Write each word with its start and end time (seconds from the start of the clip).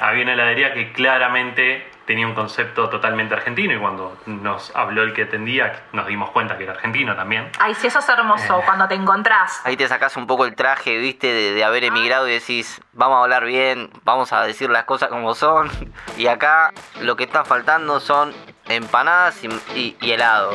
Había 0.00 0.24
una 0.24 0.34
heladería 0.34 0.74
que 0.74 0.92
claramente 0.92 1.90
tenía 2.06 2.26
un 2.26 2.34
concepto 2.34 2.88
totalmente 2.90 3.34
argentino 3.34 3.72
y 3.74 3.78
cuando 3.78 4.16
nos 4.26 4.70
habló 4.76 5.02
el 5.02 5.12
que 5.14 5.22
atendía 5.22 5.84
nos 5.92 6.06
dimos 6.06 6.30
cuenta 6.30 6.56
que 6.58 6.64
era 6.64 6.74
argentino 6.74 7.16
también. 7.16 7.48
Ay, 7.58 7.74
sí, 7.74 7.86
eso 7.86 7.98
es 8.00 8.08
hermoso, 8.08 8.60
cuando 8.66 8.86
te 8.88 8.94
encontrás. 8.94 9.60
Ahí 9.64 9.76
te 9.76 9.88
sacás 9.88 10.16
un 10.16 10.26
poco 10.26 10.44
el 10.44 10.54
traje, 10.54 10.98
viste, 10.98 11.26
de, 11.32 11.52
de 11.54 11.64
haber 11.64 11.82
emigrado 11.84 12.28
y 12.28 12.32
decís, 12.32 12.80
vamos 12.92 13.16
a 13.18 13.22
hablar 13.22 13.44
bien, 13.46 13.90
vamos 14.04 14.32
a 14.32 14.42
decir 14.42 14.68
las 14.70 14.84
cosas 14.84 15.08
como 15.08 15.34
son. 15.34 15.70
Y 16.18 16.28
acá 16.28 16.72
lo 17.00 17.16
que 17.16 17.24
está 17.24 17.44
faltando 17.44 18.00
son 18.00 18.32
empanadas 18.68 19.42
y, 19.44 19.48
y- 19.74 19.96
y 20.00 20.12
helado. 20.12 20.52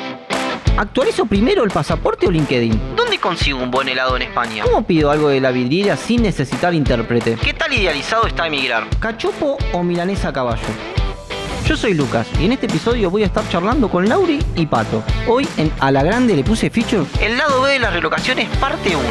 ¿Actualizo 0.78 1.26
primero 1.26 1.64
el 1.64 1.70
pasaporte 1.70 2.28
o 2.28 2.32
LinkedIn? 2.32 2.96
¿Dónde 2.96 3.20
consigo 3.20 3.60
un 3.60 3.72
buen 3.72 3.90
helado 3.90 4.16
en 4.16 4.24
España? 4.24 4.64
¿Cómo 4.64 4.84
pido 4.84 5.12
algo 5.12 5.30
de 5.30 5.42
la 5.42 5.52
vidriera 5.52 5.96
sin 5.98 6.24
necesitar 6.24 6.74
intérprete? 6.74 7.36
¿Qué 7.36 7.54
tal 7.54 7.74
idealizado 7.74 8.26
está 8.26 8.48
emigrar? 8.48 8.88
¿Cachopo 9.00 9.58
o 9.74 9.84
milanesa 9.84 10.30
a 10.30 10.34
caballo? 10.34 10.62
Yo 11.68 11.78
soy 11.78 11.94
Lucas 11.94 12.28
y 12.40 12.46
en 12.46 12.54
este 12.54 12.66
episodio 12.66 13.10
voy 13.12 13.24
a 13.24 13.28
estar 13.28 13.48
charlando 13.50 13.90
con 13.90 14.08
Lauri 14.10 14.40
y 14.56 14.66
Pato. 14.66 15.04
Hoy 15.28 15.48
en 15.58 15.72
A 15.80 15.92
la 15.92 16.04
Grande 16.04 16.36
le 16.36 16.44
puse 16.44 16.70
feature. 16.70 17.06
El 17.22 17.38
lado 17.38 17.62
B 17.62 17.74
de 17.74 17.80
las 17.80 17.94
relocaciones, 17.94 18.50
parte 18.58 18.96
1. 18.96 19.06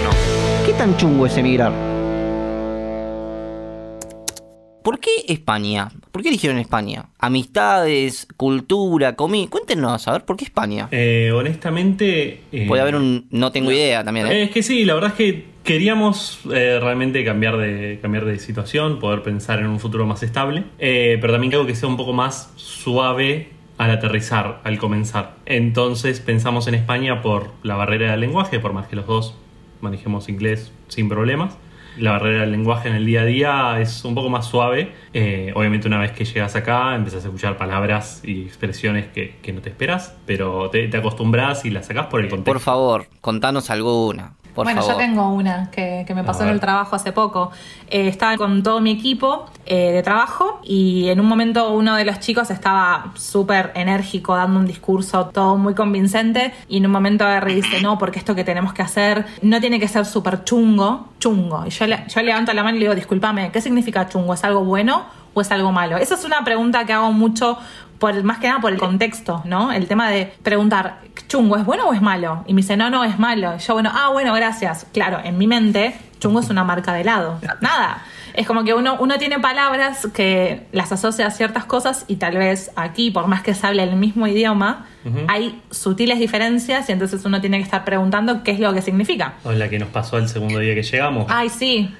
¿Qué 0.66 0.72
tan 0.72 0.96
chungo 0.96 1.26
es 1.26 1.36
emigrar? 1.36 1.89
¿Por 4.82 4.98
qué 4.98 5.10
España? 5.28 5.88
¿Por 6.10 6.22
qué 6.22 6.28
eligieron 6.28 6.58
España? 6.58 7.06
Amistades, 7.18 8.26
cultura, 8.36 9.14
comida. 9.14 9.48
Cuéntenos, 9.50 10.08
a 10.08 10.12
ver, 10.12 10.24
¿por 10.24 10.36
qué 10.36 10.44
España? 10.44 10.88
Eh, 10.90 11.32
honestamente... 11.34 12.42
eh, 12.50 12.66
Puede 12.66 12.82
haber 12.82 12.96
un 12.96 13.26
no 13.30 13.52
tengo 13.52 13.70
idea 13.72 14.02
también, 14.04 14.26
¿eh? 14.26 14.44
Es 14.44 14.50
que 14.50 14.62
sí, 14.62 14.84
la 14.84 14.94
verdad 14.94 15.10
es 15.10 15.16
que 15.16 15.44
queríamos 15.64 16.40
eh, 16.52 16.78
realmente 16.80 17.24
cambiar 17.24 17.58
de, 17.58 17.98
cambiar 18.00 18.24
de 18.24 18.38
situación, 18.38 18.98
poder 18.98 19.22
pensar 19.22 19.58
en 19.58 19.66
un 19.66 19.80
futuro 19.80 20.06
más 20.06 20.22
estable, 20.22 20.64
eh, 20.78 21.18
pero 21.20 21.32
también 21.34 21.52
algo 21.52 21.66
que 21.66 21.74
sea 21.74 21.88
un 21.88 21.96
poco 21.96 22.12
más 22.12 22.52
suave 22.56 23.50
al 23.76 23.90
aterrizar, 23.90 24.60
al 24.64 24.78
comenzar. 24.78 25.36
Entonces 25.46 26.20
pensamos 26.20 26.66
en 26.68 26.74
España 26.74 27.22
por 27.22 27.52
la 27.62 27.76
barrera 27.76 28.10
del 28.12 28.20
lenguaje, 28.20 28.60
por 28.60 28.72
más 28.72 28.88
que 28.88 28.96
los 28.96 29.06
dos 29.06 29.34
manejemos 29.80 30.28
inglés 30.28 30.72
sin 30.88 31.08
problemas. 31.08 31.56
La 31.98 32.12
barrera 32.12 32.42
del 32.42 32.52
lenguaje 32.52 32.88
en 32.88 32.94
el 32.94 33.04
día 33.04 33.22
a 33.22 33.24
día 33.24 33.80
es 33.80 34.04
un 34.04 34.14
poco 34.14 34.30
más 34.30 34.46
suave. 34.46 34.92
Eh, 35.12 35.52
obviamente 35.54 35.88
una 35.88 35.98
vez 35.98 36.12
que 36.12 36.24
llegas 36.24 36.56
acá 36.56 36.94
empiezas 36.94 37.24
a 37.24 37.28
escuchar 37.28 37.56
palabras 37.56 38.22
y 38.24 38.42
expresiones 38.42 39.08
que, 39.08 39.36
que 39.42 39.52
no 39.52 39.60
te 39.60 39.70
esperas, 39.70 40.16
pero 40.26 40.70
te, 40.70 40.88
te 40.88 40.96
acostumbras 40.96 41.64
y 41.64 41.70
las 41.70 41.86
sacás 41.86 42.06
por 42.06 42.20
el 42.20 42.28
contexto. 42.28 42.52
Por 42.52 42.60
favor, 42.60 43.06
contanos 43.20 43.70
alguna. 43.70 44.34
Por 44.60 44.66
bueno, 44.66 44.82
favor. 44.82 44.94
yo 44.96 44.98
tengo 44.98 45.28
una 45.32 45.70
que, 45.70 46.04
que 46.06 46.14
me 46.14 46.22
pasó 46.24 46.42
en 46.44 46.50
el 46.50 46.60
trabajo 46.60 46.94
hace 46.96 47.12
poco. 47.12 47.50
Eh, 47.88 48.08
estaba 48.08 48.36
con 48.36 48.62
todo 48.62 48.80
mi 48.80 48.90
equipo 48.92 49.46
eh, 49.66 49.90
de 49.92 50.02
trabajo 50.02 50.60
y 50.62 51.08
en 51.08 51.18
un 51.20 51.26
momento 51.26 51.70
uno 51.72 51.96
de 51.96 52.04
los 52.04 52.20
chicos 52.20 52.50
estaba 52.50 53.12
súper 53.14 53.72
enérgico, 53.74 54.36
dando 54.36 54.58
un 54.60 54.66
discurso 54.66 55.26
todo 55.26 55.56
muy 55.56 55.74
convincente 55.74 56.52
y 56.68 56.76
en 56.78 56.86
un 56.86 56.92
momento 56.92 57.24
agarra 57.24 57.50
y 57.52 57.54
dice, 57.56 57.80
no, 57.82 57.98
porque 57.98 58.18
esto 58.18 58.34
que 58.34 58.44
tenemos 58.44 58.72
que 58.72 58.82
hacer 58.82 59.26
no 59.42 59.60
tiene 59.60 59.80
que 59.80 59.88
ser 59.88 60.04
súper 60.06 60.44
chungo, 60.44 61.08
chungo. 61.18 61.64
Y 61.66 61.70
yo, 61.70 61.86
le- 61.86 62.04
yo 62.08 62.22
levanto 62.22 62.52
la 62.52 62.62
mano 62.62 62.76
y 62.76 62.80
le 62.80 62.84
digo, 62.86 62.94
discúlpame, 62.94 63.50
¿qué 63.52 63.60
significa 63.60 64.08
chungo? 64.08 64.34
¿Es 64.34 64.44
algo 64.44 64.64
bueno 64.64 65.04
o 65.34 65.40
es 65.40 65.50
algo 65.52 65.72
malo? 65.72 65.96
Esa 65.96 66.14
es 66.14 66.24
una 66.24 66.44
pregunta 66.44 66.84
que 66.84 66.92
hago 66.92 67.12
mucho 67.12 67.58
por, 68.00 68.20
más 68.24 68.38
que 68.38 68.48
nada 68.48 68.60
por 68.60 68.72
el 68.72 68.78
contexto, 68.78 69.42
¿no? 69.44 69.70
El 69.70 69.86
tema 69.86 70.08
de 70.08 70.32
preguntar, 70.42 71.00
¿chungo 71.28 71.56
es 71.56 71.64
bueno 71.64 71.88
o 71.88 71.92
es 71.92 72.02
malo? 72.02 72.42
Y 72.48 72.54
me 72.54 72.62
dice, 72.62 72.76
no, 72.76 72.90
no, 72.90 73.04
es 73.04 73.18
malo. 73.18 73.54
Y 73.56 73.58
yo, 73.60 73.74
bueno, 73.74 73.92
ah, 73.94 74.08
bueno, 74.10 74.34
gracias. 74.34 74.86
Claro, 74.92 75.20
en 75.22 75.38
mi 75.38 75.46
mente, 75.46 75.94
chungo 76.18 76.40
es 76.40 76.50
una 76.50 76.64
marca 76.64 76.92
de 76.94 77.02
helado. 77.02 77.38
Nada. 77.60 78.02
Es 78.32 78.46
como 78.46 78.64
que 78.64 78.74
uno, 78.74 78.96
uno 79.00 79.18
tiene 79.18 79.38
palabras 79.38 80.08
que 80.14 80.66
las 80.72 80.90
asocia 80.92 81.26
a 81.26 81.30
ciertas 81.30 81.64
cosas 81.66 82.04
y 82.08 82.16
tal 82.16 82.38
vez 82.38 82.70
aquí, 82.74 83.10
por 83.10 83.26
más 83.26 83.42
que 83.42 83.54
se 83.54 83.66
hable 83.66 83.82
el 83.82 83.96
mismo 83.96 84.26
idioma, 84.26 84.86
hay 85.28 85.62
sutiles 85.70 86.18
diferencias 86.18 86.88
y 86.88 86.92
entonces 86.92 87.24
uno 87.24 87.40
tiene 87.40 87.56
que 87.58 87.64
estar 87.64 87.84
preguntando 87.84 88.42
qué 88.42 88.50
es 88.52 88.60
lo 88.60 88.72
que 88.74 88.82
significa. 88.82 89.34
O 89.44 89.52
la 89.52 89.68
que 89.68 89.78
nos 89.78 89.88
pasó 89.88 90.18
el 90.18 90.28
segundo 90.28 90.58
día 90.58 90.74
que 90.74 90.82
llegamos. 90.82 91.26
Ay, 91.28 91.48
sí. 91.48 91.94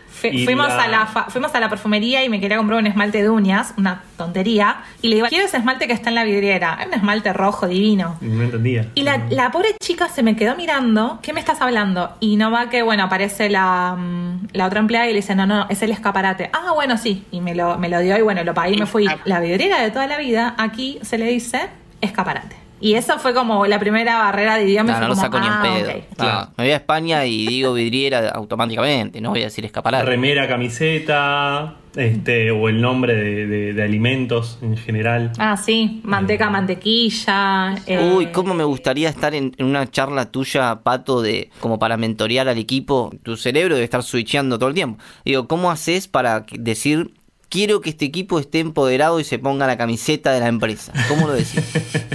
Fuimos, 0.44 0.68
la- 0.68 0.82
a 0.84 0.88
la 0.88 1.06
fa- 1.06 1.26
fuimos 1.30 1.54
a 1.54 1.60
la 1.60 1.70
perfumería 1.70 2.22
y 2.22 2.28
me 2.28 2.40
quería 2.40 2.58
comprar 2.58 2.78
un 2.78 2.86
esmalte 2.86 3.22
de 3.22 3.30
uñas, 3.30 3.72
una 3.78 4.02
tontería. 4.18 4.82
Y 5.00 5.08
le 5.08 5.14
digo, 5.14 5.28
quiero 5.28 5.46
ese 5.46 5.56
esmalte 5.56 5.86
que 5.86 5.94
está 5.94 6.10
en 6.10 6.14
la 6.16 6.24
vidriera. 6.24 6.76
Es 6.80 6.88
un 6.88 6.94
esmalte 6.94 7.32
rojo 7.32 7.66
divino. 7.66 8.18
No 8.20 8.42
entendía. 8.42 8.86
Y 8.94 9.02
la, 9.02 9.22
la 9.30 9.50
pobre 9.50 9.68
chica 9.80 10.08
se 10.10 10.22
me 10.22 10.36
quedó 10.36 10.56
mirando, 10.56 11.20
¿qué 11.22 11.32
me 11.32 11.40
estás 11.40 11.62
hablando? 11.62 12.14
Y 12.20 12.36
no 12.36 12.50
va 12.50 12.68
que, 12.68 12.82
bueno, 12.82 13.04
aparece 13.04 13.48
la, 13.48 13.96
mm, 13.98 14.48
la 14.52 14.66
otra 14.66 14.80
empleada 14.80 15.06
y 15.06 15.10
le 15.12 15.16
dice, 15.20 15.34
no, 15.34 15.46
no, 15.46 15.66
es 15.70 15.80
el 15.82 15.90
escaparate. 15.90 16.50
Ah, 16.52 16.72
bueno, 16.74 16.98
sí. 16.98 17.24
Y 17.30 17.40
me 17.40 17.54
lo, 17.54 17.78
me 17.78 17.88
lo 17.88 17.98
dio 18.00 18.18
y 18.18 18.20
bueno, 18.20 18.44
lo 18.44 18.52
pagué 18.52 18.74
y 18.74 18.76
me 18.78 18.86
fui. 18.86 19.06
La 19.24 19.40
vidriera 19.40 19.80
de 19.80 19.90
toda 19.90 20.06
la 20.06 20.18
vida, 20.18 20.54
aquí 20.58 20.98
se 21.00 21.16
le 21.16 21.26
dice 21.26 21.68
escaparate. 22.02 22.56
Y 22.80 22.94
eso 22.94 23.18
fue 23.18 23.34
como 23.34 23.66
la 23.66 23.78
primera 23.78 24.18
barrera 24.18 24.56
de 24.56 24.64
idioma. 24.64 24.90
y 24.90 24.92
No, 24.92 24.98
fue 24.98 25.08
lo 25.08 25.14
como, 25.14 25.22
saco 25.22 25.40
ni 25.40 25.46
en 25.46 25.52
ah, 25.52 25.62
pedo. 25.62 26.52
me 26.56 26.64
voy 26.64 26.72
a 26.72 26.76
España 26.76 27.26
y 27.26 27.46
digo 27.46 27.74
vidriera 27.74 28.30
automáticamente, 28.30 29.20
no 29.20 29.30
voy 29.30 29.42
a 29.42 29.44
decir 29.44 29.64
escaparate. 29.66 30.04
Remera, 30.06 30.48
camiseta, 30.48 31.76
este, 31.96 32.50
o 32.50 32.68
el 32.68 32.80
nombre 32.80 33.14
de, 33.14 33.46
de- 33.46 33.72
de 33.74 33.82
alimentos 33.82 34.58
en 34.62 34.76
general. 34.76 35.32
Ah, 35.38 35.56
sí, 35.56 36.00
manteca, 36.04 36.48
mantequilla. 36.50 37.74
eh, 37.86 38.12
Uy, 38.16 38.26
cómo 38.32 38.54
me 38.54 38.64
gustaría 38.64 39.08
estar 39.08 39.34
en, 39.34 39.52
en 39.58 39.66
una 39.66 39.90
charla 39.90 40.30
tuya, 40.30 40.80
Pato, 40.82 41.20
de 41.22 41.50
como 41.60 41.78
para 41.78 41.96
mentorear 41.96 42.48
al 42.48 42.58
equipo. 42.58 43.10
Tu 43.22 43.36
cerebro 43.36 43.74
debe 43.74 43.84
estar 43.84 44.02
switcheando 44.02 44.58
todo 44.58 44.68
el 44.68 44.74
tiempo. 44.74 45.02
Digo, 45.24 45.46
¿cómo 45.48 45.70
haces 45.70 46.08
para 46.08 46.46
que- 46.46 46.56
decir, 46.58 47.12
quiero 47.48 47.80
que 47.80 47.90
este 47.90 48.04
equipo 48.04 48.38
esté 48.38 48.60
empoderado 48.60 49.18
y 49.20 49.24
se 49.24 49.38
ponga 49.38 49.66
la 49.66 49.76
camiseta 49.76 50.32
de 50.32 50.40
la 50.40 50.46
empresa? 50.48 50.92
¿Cómo 51.08 51.26
lo 51.26 51.32
decís? 51.34 51.60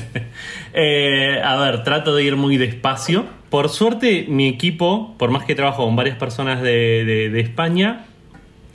Eh, 0.77 1.39
a 1.41 1.55
ver, 1.57 1.83
trato 1.83 2.13
de 2.15 2.23
ir 2.23 2.35
muy 2.35 2.57
despacio. 2.57 3.25
Por 3.49 3.69
suerte, 3.69 4.25
mi 4.27 4.47
equipo, 4.49 5.15
por 5.17 5.31
más 5.31 5.45
que 5.45 5.55
trabajo 5.55 5.85
con 5.85 5.95
varias 5.95 6.17
personas 6.17 6.61
de, 6.61 7.05
de- 7.05 7.29
de 7.29 7.39
España, 7.39 8.05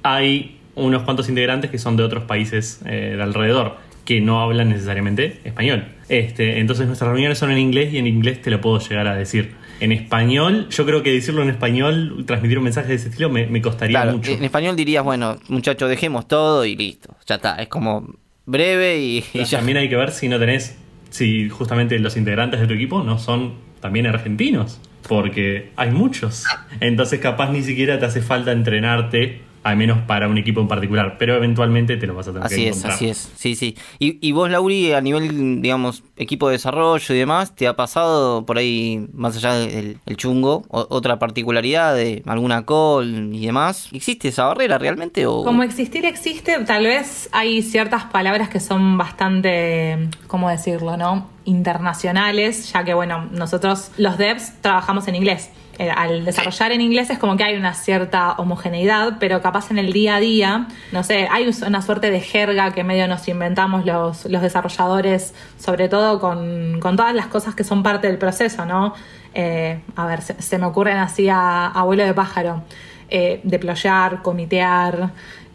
hay 0.03 0.56
unos 0.77 1.03
cuantos 1.03 1.28
integrantes 1.28 1.71
que 1.71 1.77
son 1.78 1.97
de 1.97 2.03
otros 2.03 2.25
países 2.25 2.81
eh, 2.87 3.15
de 3.16 3.22
alrededor, 3.22 3.77
que 4.06 4.22
no 4.22 4.41
hablan 4.41 4.71
necesariamente 4.71 5.41
español. 5.44 5.84
Este, 6.09 6.59
entonces 6.59 6.87
nuestras 6.87 7.10
reuniones 7.10 7.37
son 7.37 7.50
en 7.50 7.59
inglés 7.59 7.93
y 7.93 7.99
en 7.99 8.06
inglés 8.06 8.41
te 8.41 8.50
lo 8.50 8.60
puedo 8.62 8.78
llegar 8.78 9.06
a 9.06 9.15
decir. 9.15 9.53
En 9.81 9.93
español, 9.93 10.69
yo 10.71 10.87
creo 10.87 11.03
que 11.03 11.10
decirlo 11.12 11.43
en 11.43 11.50
español, 11.50 12.25
transmitir 12.27 12.56
un 12.59 12.65
mensaje 12.65 12.89
de 12.89 12.94
ese 12.94 13.09
estilo, 13.09 13.28
me, 13.28 13.47
me 13.47 13.60
costaría 13.60 14.00
Claro, 14.00 14.16
mucho. 14.16 14.31
en 14.33 14.43
español 14.44 14.75
dirías, 14.77 15.05
bueno, 15.05 15.39
muchachos, 15.49 15.89
dejemos 15.91 16.27
todo 16.28 16.65
y 16.65 16.77
listo. 16.77 17.15
Ya 17.27 17.34
está, 17.34 17.56
es 17.56 17.69
como 17.69 18.15
breve 18.47 18.99
y, 19.00 19.25
y 19.34 19.44
ya. 19.44 19.59
También 19.59 19.77
hay 19.78 19.89
que 19.91 19.97
ver 19.97 20.10
si 20.12 20.28
no 20.28 20.39
tenés, 20.39 20.77
si 21.10 21.48
justamente 21.48 21.98
los 21.98 22.16
integrantes 22.16 22.60
de 22.60 22.66
tu 22.66 22.75
equipo 22.75 23.03
no 23.03 23.19
son 23.19 23.54
también 23.81 24.06
argentinos, 24.06 24.81
porque 25.09 25.71
hay 25.76 25.91
muchos. 25.91 26.44
Entonces 26.81 27.21
capaz 27.21 27.50
ni 27.50 27.62
siquiera 27.62 27.98
te 27.98 28.06
hace 28.06 28.22
falta 28.22 28.53
entrenarte, 28.53 29.41
al 29.62 29.76
menos 29.76 29.98
para 30.06 30.26
un 30.26 30.38
equipo 30.38 30.60
en 30.62 30.69
particular, 30.69 31.16
pero 31.19 31.34
eventualmente 31.37 31.97
te 31.98 32.06
lo 32.06 32.15
vas 32.15 32.28
a 32.28 32.32
tener 32.32 32.47
Así 32.47 32.56
que 32.56 32.69
es, 32.69 32.76
encontrar. 32.78 32.93
así 32.94 33.09
es, 33.09 33.31
sí, 33.37 33.54
sí. 33.54 33.76
Y, 33.98 34.19
y 34.26 34.32
vos, 34.32 34.48
Lauri, 34.50 34.93
a 34.93 35.00
nivel, 35.03 35.60
digamos, 35.60 36.03
equipo 36.16 36.48
de 36.48 36.53
desarrollo 36.53 37.15
y 37.15 37.19
demás, 37.19 37.54
¿te 37.54 37.66
ha 37.69 37.76
pasado 37.76 38.47
por 38.47 38.56
ahí, 38.56 39.06
más 39.12 39.37
allá 39.37 39.54
del 39.54 39.98
el 40.06 40.16
chungo, 40.16 40.65
o- 40.69 40.87
otra 40.88 41.19
particularidad 41.19 41.94
de 41.94 42.22
alguna 42.26 42.65
call 42.65 43.34
y 43.34 43.44
demás? 43.44 43.88
¿Existe 43.93 44.28
esa 44.28 44.44
barrera 44.47 44.78
realmente 44.78 45.26
o...? 45.26 45.44
Como 45.44 45.62
existir 45.62 46.06
existe, 46.06 46.56
tal 46.65 46.84
vez 46.84 47.28
hay 47.32 47.60
ciertas 47.62 48.04
palabras 48.04 48.48
que 48.48 48.60
son 48.60 48.97
bastante, 48.97 50.09
¿cómo 50.27 50.48
decirlo, 50.48 50.97
no? 50.97 51.28
Internacionales, 51.45 52.73
ya 52.73 52.84
que, 52.84 52.95
bueno, 52.95 53.27
nosotros 53.31 53.91
los 53.97 54.19
devs 54.19 54.53
trabajamos 54.61 55.09
en 55.09 55.17
inglés. 55.17 55.51
Eh, 55.78 55.91
Al 55.91 56.27
desarrollar 56.27 56.73
en 56.73 56.83
inglés 56.83 57.09
es 57.09 57.19
como 57.19 57.39
que 57.39 57.45
hay 57.45 57.56
una 57.56 57.73
cierta 57.73 58.33
homogeneidad, 58.33 59.17
pero 59.19 59.41
capaz 59.41 59.71
en 59.71 59.78
el 59.78 59.93
día 59.93 60.17
a 60.17 60.21
día, 60.21 60.69
no 60.92 61.03
sé, 61.03 61.27
hay 61.31 61.51
una 61.66 61.81
suerte 61.81 62.10
de 62.10 62.21
jerga 62.21 62.72
que 62.72 62.84
medio 62.84 63.09
nos 63.09 63.27
inventamos 63.28 63.87
los, 63.87 64.27
los 64.27 64.42
desarrolladores, 64.42 65.34
sobre 65.59 65.89
todo 65.89 66.21
con, 66.21 66.81
con 66.81 66.97
todas 66.97 67.15
las 67.15 67.28
cosas 67.28 67.54
que 67.54 67.65
son 67.65 67.83
parte 67.83 68.09
del 68.09 68.19
proceso, 68.19 68.66
¿no? 68.66 68.95
Eh, 69.33 69.81
a 69.97 70.07
ver, 70.07 70.21
se, 70.22 70.59
me 70.59 70.66
ocurren 70.66 70.98
así 70.98 71.28
a 71.28 71.69
abuelo 71.69 72.04
de 72.04 72.13
pájaro 72.13 72.63
eh, 73.09 73.41
deployar, 73.42 74.22
comitear, 74.22 75.10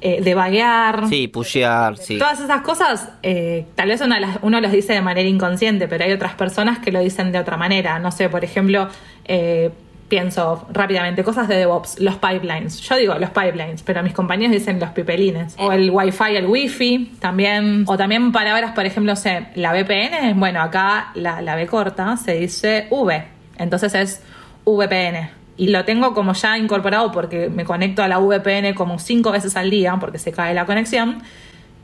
eh, 0.08 0.20
debaguear. 0.22 1.08
Sí, 1.10 1.28
pushear, 1.28 1.98
sí. 1.98 2.20
Todas 2.20 2.40
esas 2.40 2.62
cosas, 2.62 3.10
eh, 3.24 3.66
tal 3.74 3.88
vez 3.90 4.02
una 4.02 4.20
las- 4.20 4.38
uno 4.44 4.62
los 4.62 4.72
dice 4.72 4.94
de 4.94 5.02
manera 5.02 5.28
inconsciente, 5.28 5.88
pero 5.88 6.04
hay 6.06 6.12
otras 6.12 6.36
personas 6.36 6.78
que 6.78 6.92
lo 6.92 7.00
dicen 7.00 7.32
de 7.32 7.40
otra 7.40 7.58
manera. 7.58 7.98
No 7.98 8.12
sé, 8.12 8.30
por 8.30 8.44
ejemplo, 8.44 8.88
eh, 9.26 9.72
pienso 10.08 10.68
rápidamente, 10.72 11.24
cosas 11.24 11.48
de 11.48 11.56
DevOps, 11.56 12.00
los 12.00 12.16
pipelines. 12.18 12.80
Yo 12.82 12.96
digo 12.98 13.16
los 13.16 13.32
pipelines, 13.32 13.82
pero 13.82 14.04
mis 14.04 14.14
compañeros 14.14 14.54
dicen 14.54 14.80
los 14.80 14.92
pipelines. 14.92 15.56
O 15.58 15.72
el 15.72 15.90
Wi-Fi, 15.90 16.36
el 16.36 16.46
Wi-Fi, 16.46 17.14
también. 17.20 17.84
O 17.88 17.98
también 17.98 18.32
palabras, 18.32 18.74
por 18.74 18.86
ejemplo, 18.86 19.16
sé, 19.16 19.48
la 19.56 19.72
VPN, 19.74 20.34
bueno, 20.36 20.62
acá 20.62 21.10
la, 21.16 21.42
la 21.42 21.56
B 21.56 21.66
corta 21.66 22.16
se 22.18 22.34
dice 22.36 22.86
V. 22.92 23.24
Entonces 23.58 23.96
es 23.96 24.22
VPN. 24.66 25.30
Y 25.58 25.70
lo 25.70 25.86
tengo 25.86 26.14
como 26.14 26.34
ya 26.34 26.58
incorporado 26.58 27.12
porque 27.12 27.50
me 27.50 27.64
conecto 27.64 28.04
a 28.04 28.08
la 28.08 28.20
VPN 28.20 28.74
como 28.74 29.00
cinco 29.00 29.32
veces 29.32 29.56
al 29.56 29.70
día 29.70 29.98
porque 30.00 30.20
se 30.20 30.32
cae 30.32 30.54
la 30.54 30.66
conexión. 30.66 31.24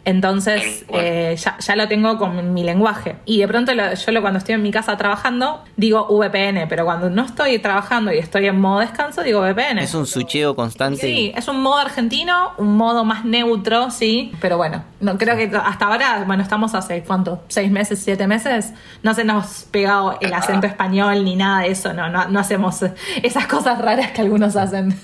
Entonces 0.03 0.83
eh, 0.89 1.35
ya, 1.37 1.57
ya 1.59 1.75
lo 1.75 1.87
tengo 1.87 2.17
con 2.17 2.53
mi 2.53 2.63
lenguaje. 2.63 3.17
Y 3.25 3.39
de 3.39 3.47
pronto 3.47 3.73
lo- 3.75 3.93
yo 3.93 4.11
lo, 4.11 4.21
cuando 4.21 4.39
estoy 4.39 4.55
en 4.55 4.61
mi 4.63 4.71
casa 4.71 4.97
trabajando 4.97 5.63
digo 5.77 6.07
VPN, 6.09 6.67
pero 6.67 6.85
cuando 6.85 7.09
no 7.09 7.23
estoy 7.23 7.59
trabajando 7.59 8.11
y 8.11 8.17
estoy 8.17 8.47
en 8.47 8.59
modo 8.59 8.79
descanso 8.79 9.21
digo 9.23 9.41
VPN. 9.41 9.79
Es 9.79 9.93
un 9.93 10.07
switcheo 10.07 10.55
constante. 10.55 11.01
Sí, 11.01 11.31
es 11.35 11.47
un 11.47 11.61
modo 11.61 11.77
argentino, 11.77 12.51
un 12.57 12.77
modo 12.77 13.05
más 13.05 13.25
neutro, 13.25 13.91
sí, 13.91 14.31
pero 14.41 14.57
bueno, 14.57 14.83
no 14.99 15.17
creo 15.17 15.35
que 15.37 15.51
hasta 15.55 15.85
ahora, 15.85 16.23
bueno, 16.25 16.41
estamos 16.43 16.73
hace 16.73 17.03
cuánto, 17.03 17.43
seis 17.47 17.69
meses, 17.71 17.99
siete 18.03 18.27
meses, 18.27 18.73
no 19.03 19.13
se 19.13 19.23
nos 19.23 19.65
pegado 19.71 20.17
el 20.19 20.33
acento 20.33 20.65
español 20.67 21.23
ni 21.23 21.35
nada 21.35 21.61
de 21.61 21.69
eso, 21.71 21.93
no, 21.93 22.09
no, 22.09 22.27
no 22.27 22.39
hacemos 22.39 22.79
esas 23.21 23.45
cosas 23.47 23.79
raras 23.79 24.11
que 24.11 24.21
algunos 24.21 24.55
hacen. 24.55 24.97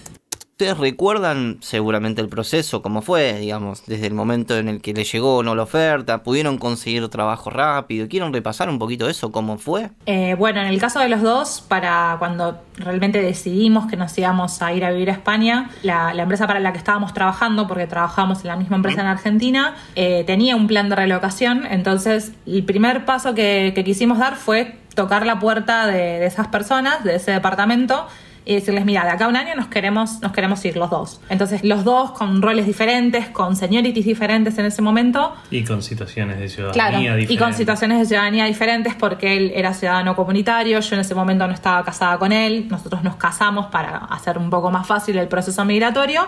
Ustedes 0.59 0.79
recuerdan 0.79 1.57
seguramente 1.61 2.19
el 2.19 2.29
proceso, 2.29 2.81
cómo 2.81 3.03
fue, 3.03 3.37
digamos, 3.37 3.85
desde 3.85 4.07
el 4.07 4.15
momento 4.15 4.57
en 4.57 4.69
el 4.69 4.81
que 4.81 4.91
les 4.91 5.11
llegó 5.11 5.37
o 5.37 5.43
no 5.43 5.53
la 5.53 5.61
oferta, 5.61 6.23
pudieron 6.23 6.57
conseguir 6.57 7.07
trabajo 7.09 7.51
rápido. 7.51 8.07
¿Quieren 8.07 8.33
repasar 8.33 8.67
un 8.67 8.79
poquito 8.79 9.07
eso, 9.07 9.31
cómo 9.31 9.59
fue? 9.59 9.91
Eh, 10.07 10.33
bueno, 10.35 10.59
en 10.59 10.65
el 10.65 10.79
caso 10.79 10.99
de 10.99 11.09
los 11.09 11.21
dos, 11.21 11.63
para 11.67 12.15
cuando 12.17 12.59
realmente 12.75 13.21
decidimos 13.21 13.85
que 13.85 13.97
nos 13.97 14.17
íbamos 14.17 14.59
a 14.63 14.73
ir 14.73 14.83
a 14.83 14.89
vivir 14.89 15.11
a 15.11 15.13
España, 15.13 15.69
la, 15.83 16.11
la 16.15 16.23
empresa 16.23 16.47
para 16.47 16.59
la 16.59 16.71
que 16.71 16.79
estábamos 16.79 17.13
trabajando, 17.13 17.67
porque 17.67 17.85
trabajábamos 17.85 18.41
en 18.41 18.47
la 18.47 18.55
misma 18.55 18.77
empresa 18.77 19.01
en 19.01 19.07
Argentina, 19.07 19.75
eh, 19.93 20.23
tenía 20.25 20.55
un 20.55 20.65
plan 20.65 20.89
de 20.89 20.95
relocación. 20.95 21.67
Entonces, 21.69 22.31
el 22.47 22.63
primer 22.63 23.05
paso 23.05 23.35
que, 23.35 23.79
quisimos 23.85 24.17
dar 24.17 24.35
fue 24.37 24.75
tocar 24.95 25.23
la 25.27 25.37
puerta 25.37 25.85
de 25.85 26.25
esas 26.25 26.47
personas, 26.47 27.03
de 27.03 27.17
ese 27.17 27.29
departamento, 27.29 28.07
y 28.49 28.55
decirles, 28.55 28.85
mira, 28.85 29.03
de 29.03 29.09
acá 29.11 29.25
a 29.25 29.27
un 29.27 29.35
año 29.35 29.55
nos 29.55 29.67
queremos, 29.67 30.21
nos 30.21 30.31
queremos 30.31 30.63
ir 30.63 30.77
los 30.77 30.89
dos. 30.89 31.19
Entonces, 31.27 31.65
los 31.65 31.83
dos 31.83 32.11
con 32.11 32.41
roles 32.41 32.65
diferentes, 32.65 33.27
con 33.27 33.57
seniorities 33.57 34.05
diferentes 34.05 34.57
en 34.57 34.65
ese 34.65 34.81
momento, 34.81 35.33
Y 35.51 35.65
con 35.65 35.83
situaciones 35.83 36.39
de 36.39 36.47
ciudadanía 36.47 36.73
Claro, 36.73 36.97
diferentes. 36.99 37.31
y 37.31 37.37
con 37.37 37.53
situaciones 37.53 37.99
de 37.99 38.05
ciudadanía 38.05 38.45
diferentes 38.45 38.95
porque 38.95 39.35
él 39.35 39.51
era 39.53 39.73
ciudadano 39.73 40.15
comunitario, 40.15 40.79
yo 40.79 40.95
en 40.95 41.01
ese 41.01 41.13
momento 41.13 41.45
no 41.45 41.53
estaba 41.53 41.83
casada 41.83 42.17
con 42.17 42.31
él, 42.31 42.67
nosotros 42.69 43.03
nos 43.03 43.17
casamos 43.17 43.65
para 43.65 43.97
hacer 43.97 44.37
un 44.37 44.49
poco 44.49 44.71
más 44.71 44.87
fácil 44.87 45.17
el 45.17 45.27
proceso 45.27 45.65
migratorio. 45.65 46.25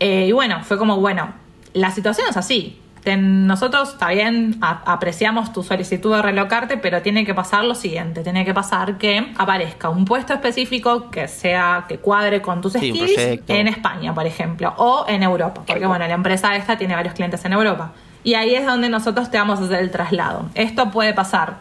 Eh, 0.00 0.26
y 0.28 0.32
bueno, 0.32 0.64
fue 0.64 0.78
como, 0.78 0.96
bueno, 1.00 1.34
la 1.74 1.90
situación 1.90 2.26
es 2.30 2.36
así. 2.38 2.78
Ten- 3.02 3.48
nosotros, 3.48 3.96
a- 4.00 4.82
apreciamos 4.92 5.52
tu 5.52 5.64
solicitud 5.64 6.14
de 6.14 6.22
relocarte, 6.22 6.76
pero 6.76 7.02
tiene 7.02 7.24
que 7.24 7.34
pasar 7.34 7.64
lo 7.64 7.74
siguiente, 7.74 8.22
tiene 8.22 8.44
que 8.44 8.54
pasar 8.54 8.96
que 8.96 9.32
aparezca 9.36 9.88
un 9.88 10.04
puesto 10.04 10.32
específico 10.32 11.10
que 11.10 11.26
sea, 11.26 11.86
que 11.88 11.98
cuadre 11.98 12.40
con 12.40 12.60
tus 12.60 12.74
Sí, 12.74 12.90
skills 12.90 13.40
en 13.48 13.66
España, 13.66 14.14
por 14.14 14.24
ejemplo, 14.26 14.72
o 14.76 15.04
en 15.08 15.24
Europa, 15.24 15.62
porque 15.66 15.84
bueno, 15.86 16.06
la 16.06 16.14
empresa 16.14 16.54
esta 16.54 16.78
tiene 16.78 16.94
varios 16.94 17.14
clientes 17.14 17.44
en 17.44 17.52
Europa. 17.54 17.90
Y 18.22 18.34
ahí 18.34 18.54
es 18.54 18.64
donde 18.64 18.88
nosotros 18.88 19.32
te 19.32 19.38
vamos 19.38 19.58
a 19.60 19.64
hacer 19.64 19.80
el 19.80 19.90
traslado. 19.90 20.46
Esto 20.54 20.92
puede 20.92 21.12
pasar 21.12 21.56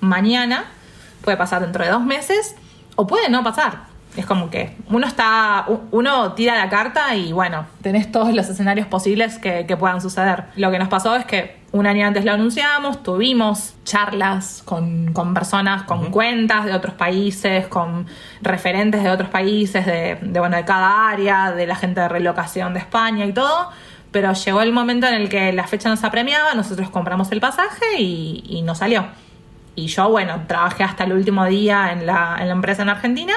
mañana, 0.00 0.64
puede 1.22 1.36
pasar 1.36 1.60
dentro 1.60 1.84
de 1.84 1.90
dos 1.90 2.02
meses, 2.02 2.54
o 2.96 3.06
puede 3.06 3.28
no 3.28 3.44
pasar. 3.44 3.87
Es 4.18 4.26
como 4.26 4.50
que 4.50 4.76
uno 4.88 5.06
está, 5.06 5.64
uno 5.92 6.32
tira 6.32 6.56
la 6.56 6.68
carta 6.68 7.14
y 7.14 7.32
bueno, 7.32 7.66
tenés 7.82 8.10
todos 8.10 8.34
los 8.34 8.48
escenarios 8.48 8.88
posibles 8.88 9.38
que, 9.38 9.64
que 9.64 9.76
puedan 9.76 10.00
suceder. 10.00 10.46
Lo 10.56 10.72
que 10.72 10.78
nos 10.80 10.88
pasó 10.88 11.14
es 11.14 11.24
que 11.24 11.56
un 11.70 11.86
año 11.86 12.04
antes 12.04 12.24
lo 12.24 12.32
anunciamos, 12.32 13.04
tuvimos 13.04 13.76
charlas 13.84 14.62
con, 14.64 15.12
con 15.12 15.34
personas, 15.34 15.84
con 15.84 16.10
cuentas 16.10 16.64
de 16.64 16.72
otros 16.72 16.94
países, 16.94 17.68
con 17.68 18.08
referentes 18.42 19.04
de 19.04 19.10
otros 19.10 19.28
países, 19.28 19.86
de, 19.86 20.18
de, 20.20 20.40
bueno, 20.40 20.56
de 20.56 20.64
cada 20.64 21.10
área, 21.10 21.52
de 21.52 21.68
la 21.68 21.76
gente 21.76 22.00
de 22.00 22.08
relocación 22.08 22.74
de 22.74 22.80
España 22.80 23.24
y 23.24 23.32
todo. 23.32 23.70
Pero 24.10 24.32
llegó 24.32 24.62
el 24.62 24.72
momento 24.72 25.06
en 25.06 25.14
el 25.14 25.28
que 25.28 25.52
la 25.52 25.68
fecha 25.68 25.88
nos 25.90 26.02
apremiaba, 26.02 26.54
nosotros 26.54 26.90
compramos 26.90 27.30
el 27.30 27.40
pasaje 27.40 28.00
y, 28.00 28.42
y 28.48 28.62
nos 28.62 28.78
salió. 28.78 29.06
Y 29.76 29.86
yo, 29.86 30.08
bueno, 30.08 30.42
trabajé 30.48 30.82
hasta 30.82 31.04
el 31.04 31.12
último 31.12 31.44
día 31.44 31.92
en 31.92 32.04
la, 32.04 32.36
en 32.40 32.48
la 32.48 32.54
empresa 32.54 32.82
en 32.82 32.88
Argentina, 32.88 33.34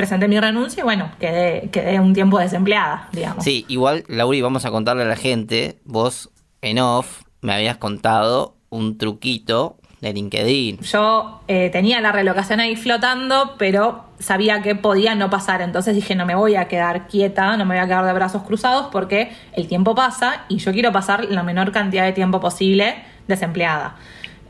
presenté 0.00 0.28
mi 0.28 0.40
renuncia 0.40 0.80
y 0.80 0.84
bueno, 0.84 1.10
quedé, 1.20 1.68
quedé 1.70 2.00
un 2.00 2.14
tiempo 2.14 2.38
desempleada, 2.38 3.10
digamos. 3.12 3.44
Sí, 3.44 3.66
igual, 3.68 4.02
Lauri, 4.08 4.40
vamos 4.40 4.64
a 4.64 4.70
contarle 4.70 5.02
a 5.02 5.06
la 5.06 5.16
gente, 5.16 5.76
vos 5.84 6.30
en 6.62 6.78
off 6.78 7.20
me 7.42 7.52
habías 7.52 7.76
contado 7.76 8.54
un 8.70 8.96
truquito 8.96 9.76
de 10.00 10.14
LinkedIn. 10.14 10.78
Yo 10.80 11.42
eh, 11.48 11.68
tenía 11.68 12.00
la 12.00 12.12
relocación 12.12 12.60
ahí 12.60 12.76
flotando, 12.76 13.56
pero 13.58 14.06
sabía 14.18 14.62
que 14.62 14.74
podía 14.74 15.14
no 15.14 15.28
pasar. 15.28 15.60
Entonces 15.60 15.94
dije, 15.94 16.14
no 16.14 16.24
me 16.24 16.34
voy 16.34 16.54
a 16.54 16.66
quedar 16.66 17.06
quieta, 17.06 17.58
no 17.58 17.66
me 17.66 17.74
voy 17.74 17.84
a 17.84 17.86
quedar 17.86 18.06
de 18.06 18.14
brazos 18.14 18.42
cruzados 18.44 18.86
porque 18.90 19.30
el 19.52 19.68
tiempo 19.68 19.94
pasa 19.94 20.46
y 20.48 20.56
yo 20.56 20.72
quiero 20.72 20.92
pasar 20.92 21.26
la 21.26 21.42
menor 21.42 21.72
cantidad 21.72 22.04
de 22.04 22.12
tiempo 22.12 22.40
posible 22.40 23.04
desempleada. 23.28 23.96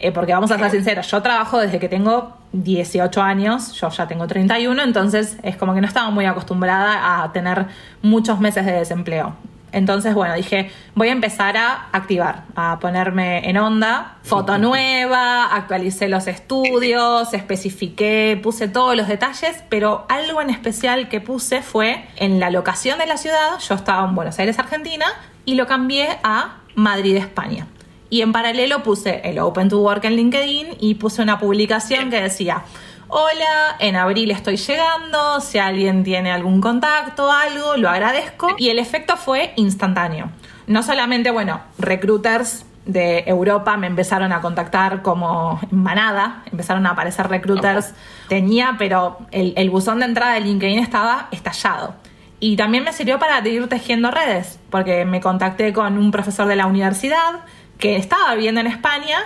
Eh, 0.03 0.13
porque 0.13 0.33
vamos 0.33 0.51
a 0.51 0.59
ser 0.59 0.71
sinceros, 0.71 1.11
yo 1.11 1.21
trabajo 1.21 1.59
desde 1.59 1.79
que 1.79 1.87
tengo 1.87 2.39
18 2.53 3.21
años, 3.21 3.73
yo 3.73 3.91
ya 3.91 4.09
tengo 4.09 4.27
31, 4.27 4.83
entonces 4.83 5.37
es 5.43 5.59
como 5.59 5.75
que 5.75 5.83
no 5.83 5.87
estaba 5.87 6.09
muy 6.09 6.25
acostumbrada 6.25 7.23
a 7.23 7.33
tener 7.33 7.67
muchos 8.01 8.41
meses 8.41 8.65
de 8.65 8.73
desempleo. 8.73 9.35
Entonces, 9.73 10.15
bueno, 10.15 10.35
dije, 10.35 10.71
voy 10.95 11.09
a 11.09 11.13
empezar 11.13 11.59
a 11.59 11.89
activar, 11.93 12.45
a 12.57 12.79
ponerme 12.81 13.49
en 13.49 13.59
onda, 13.59 14.17
foto 14.23 14.57
nueva, 14.59 15.55
actualicé 15.55 16.09
los 16.09 16.27
estudios, 16.29 17.35
especifiqué, 17.35 18.41
puse 18.43 18.69
todos 18.69 18.97
los 18.97 19.07
detalles, 19.07 19.63
pero 19.69 20.07
algo 20.09 20.41
en 20.41 20.49
especial 20.49 21.11
que 21.11 21.21
puse 21.21 21.61
fue 21.61 22.07
en 22.17 22.41
la 22.41 22.49
locación 22.49 22.99
de 22.99 23.07
la 23.07 23.19
ciudad, 23.19 23.59
yo 23.59 23.75
estaba 23.75 24.09
en 24.09 24.15
Buenos 24.15 24.39
Aires, 24.39 24.59
Argentina, 24.59 25.07
y 25.45 25.57
lo 25.57 25.67
cambié 25.67 26.09
a 26.23 26.57
Madrid, 26.75 27.17
España. 27.17 27.67
Y 28.11 28.23
en 28.23 28.33
paralelo 28.33 28.83
puse 28.83 29.21
el 29.25 29.39
Open 29.39 29.69
to 29.69 29.79
Work 29.79 30.05
en 30.05 30.17
LinkedIn 30.17 30.77
y 30.81 30.97
puse 30.97 31.23
una 31.23 31.39
publicación 31.39 32.11
que 32.11 32.21
decía, 32.21 32.65
hola, 33.07 33.77
en 33.79 33.95
abril 33.95 34.33
estoy 34.33 34.57
llegando, 34.57 35.41
si 35.41 35.59
alguien 35.59 36.03
tiene 36.03 36.33
algún 36.33 36.61
contacto, 36.61 37.31
algo, 37.31 37.77
lo 37.77 37.89
agradezco. 37.89 38.49
Y 38.59 38.69
el 38.69 38.81
efecto 38.81 39.17
fue 39.17 39.53
instantáneo. 39.55 40.31
No 40.67 40.83
solamente, 40.83 41.31
bueno, 41.31 41.61
recruiters 41.79 42.67
de 42.85 43.25
Europa 43.27 43.77
me 43.77 43.87
empezaron 43.87 44.33
a 44.33 44.41
contactar 44.41 45.03
como 45.03 45.61
manada, 45.71 46.43
empezaron 46.51 46.87
a 46.87 46.91
aparecer 46.91 47.29
recruiters, 47.29 47.95
tenía, 48.29 48.75
pero 48.77 49.19
el, 49.31 49.53
el 49.57 49.71
buzón 49.71 50.01
de 50.01 50.07
entrada 50.07 50.35
de 50.35 50.41
LinkedIn 50.41 50.81
estaba 50.81 51.29
estallado. 51.31 51.95
Y 52.41 52.57
también 52.57 52.85
me 52.85 52.93
sirvió 52.93 53.19
para 53.19 53.47
ir 53.47 53.69
tejiendo 53.69 54.11
redes, 54.11 54.59
porque 54.71 55.05
me 55.05 55.21
contacté 55.21 55.73
con 55.73 55.99
un 55.99 56.11
profesor 56.11 56.49
de 56.49 56.57
la 56.57 56.67
universidad 56.67 57.41
que 57.81 57.97
estaba 57.97 58.35
viviendo 58.35 58.61
en 58.61 58.69
España 58.69 59.19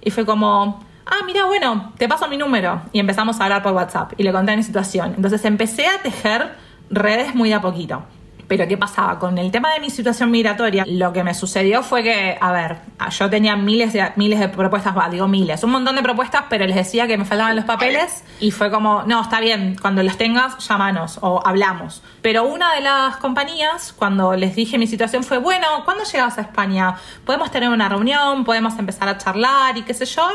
y 0.00 0.10
fue 0.10 0.24
como, 0.24 0.82
ah, 1.04 1.24
mira, 1.26 1.44
bueno, 1.44 1.92
te 1.98 2.08
paso 2.08 2.28
mi 2.28 2.36
número. 2.36 2.82
Y 2.92 3.00
empezamos 3.00 3.40
a 3.40 3.44
hablar 3.44 3.62
por 3.62 3.72
WhatsApp 3.72 4.12
y 4.16 4.22
le 4.22 4.32
conté 4.32 4.56
mi 4.56 4.62
situación. 4.62 5.14
Entonces 5.16 5.44
empecé 5.44 5.86
a 5.86 6.00
tejer 6.00 6.54
redes 6.88 7.34
muy 7.34 7.52
a 7.52 7.60
poquito. 7.60 8.04
Pero 8.48 8.68
¿qué 8.68 8.76
pasaba? 8.76 9.18
Con 9.18 9.38
el 9.38 9.50
tema 9.50 9.72
de 9.72 9.80
mi 9.80 9.90
situación 9.90 10.30
migratoria, 10.30 10.84
lo 10.86 11.12
que 11.12 11.24
me 11.24 11.34
sucedió 11.34 11.82
fue 11.82 12.02
que, 12.02 12.38
a 12.40 12.52
ver, 12.52 12.78
yo 13.10 13.28
tenía 13.28 13.56
miles 13.56 13.92
de, 13.92 14.12
miles 14.16 14.38
de 14.38 14.48
propuestas, 14.48 14.94
digo 15.10 15.26
miles, 15.26 15.64
un 15.64 15.70
montón 15.70 15.96
de 15.96 16.02
propuestas, 16.02 16.44
pero 16.48 16.66
les 16.66 16.76
decía 16.76 17.06
que 17.06 17.18
me 17.18 17.24
faltaban 17.24 17.56
los 17.56 17.64
papeles 17.64 18.24
y 18.38 18.50
fue 18.50 18.70
como, 18.70 19.02
no, 19.02 19.20
está 19.20 19.40
bien, 19.40 19.76
cuando 19.80 20.02
los 20.02 20.16
tengas, 20.16 20.58
llámanos 20.66 21.18
o 21.22 21.42
hablamos. 21.44 22.02
Pero 22.22 22.44
una 22.44 22.74
de 22.74 22.82
las 22.82 23.16
compañías, 23.16 23.92
cuando 23.92 24.36
les 24.36 24.54
dije 24.54 24.78
mi 24.78 24.86
situación, 24.86 25.24
fue, 25.24 25.38
bueno, 25.38 25.66
¿cuándo 25.84 26.04
llegas 26.04 26.38
a 26.38 26.42
España? 26.42 26.96
Podemos 27.24 27.50
tener 27.50 27.68
una 27.68 27.88
reunión, 27.88 28.44
podemos 28.44 28.78
empezar 28.78 29.08
a 29.08 29.18
charlar 29.18 29.76
y 29.76 29.82
qué 29.82 29.94
sé 29.94 30.06
yo. 30.06 30.28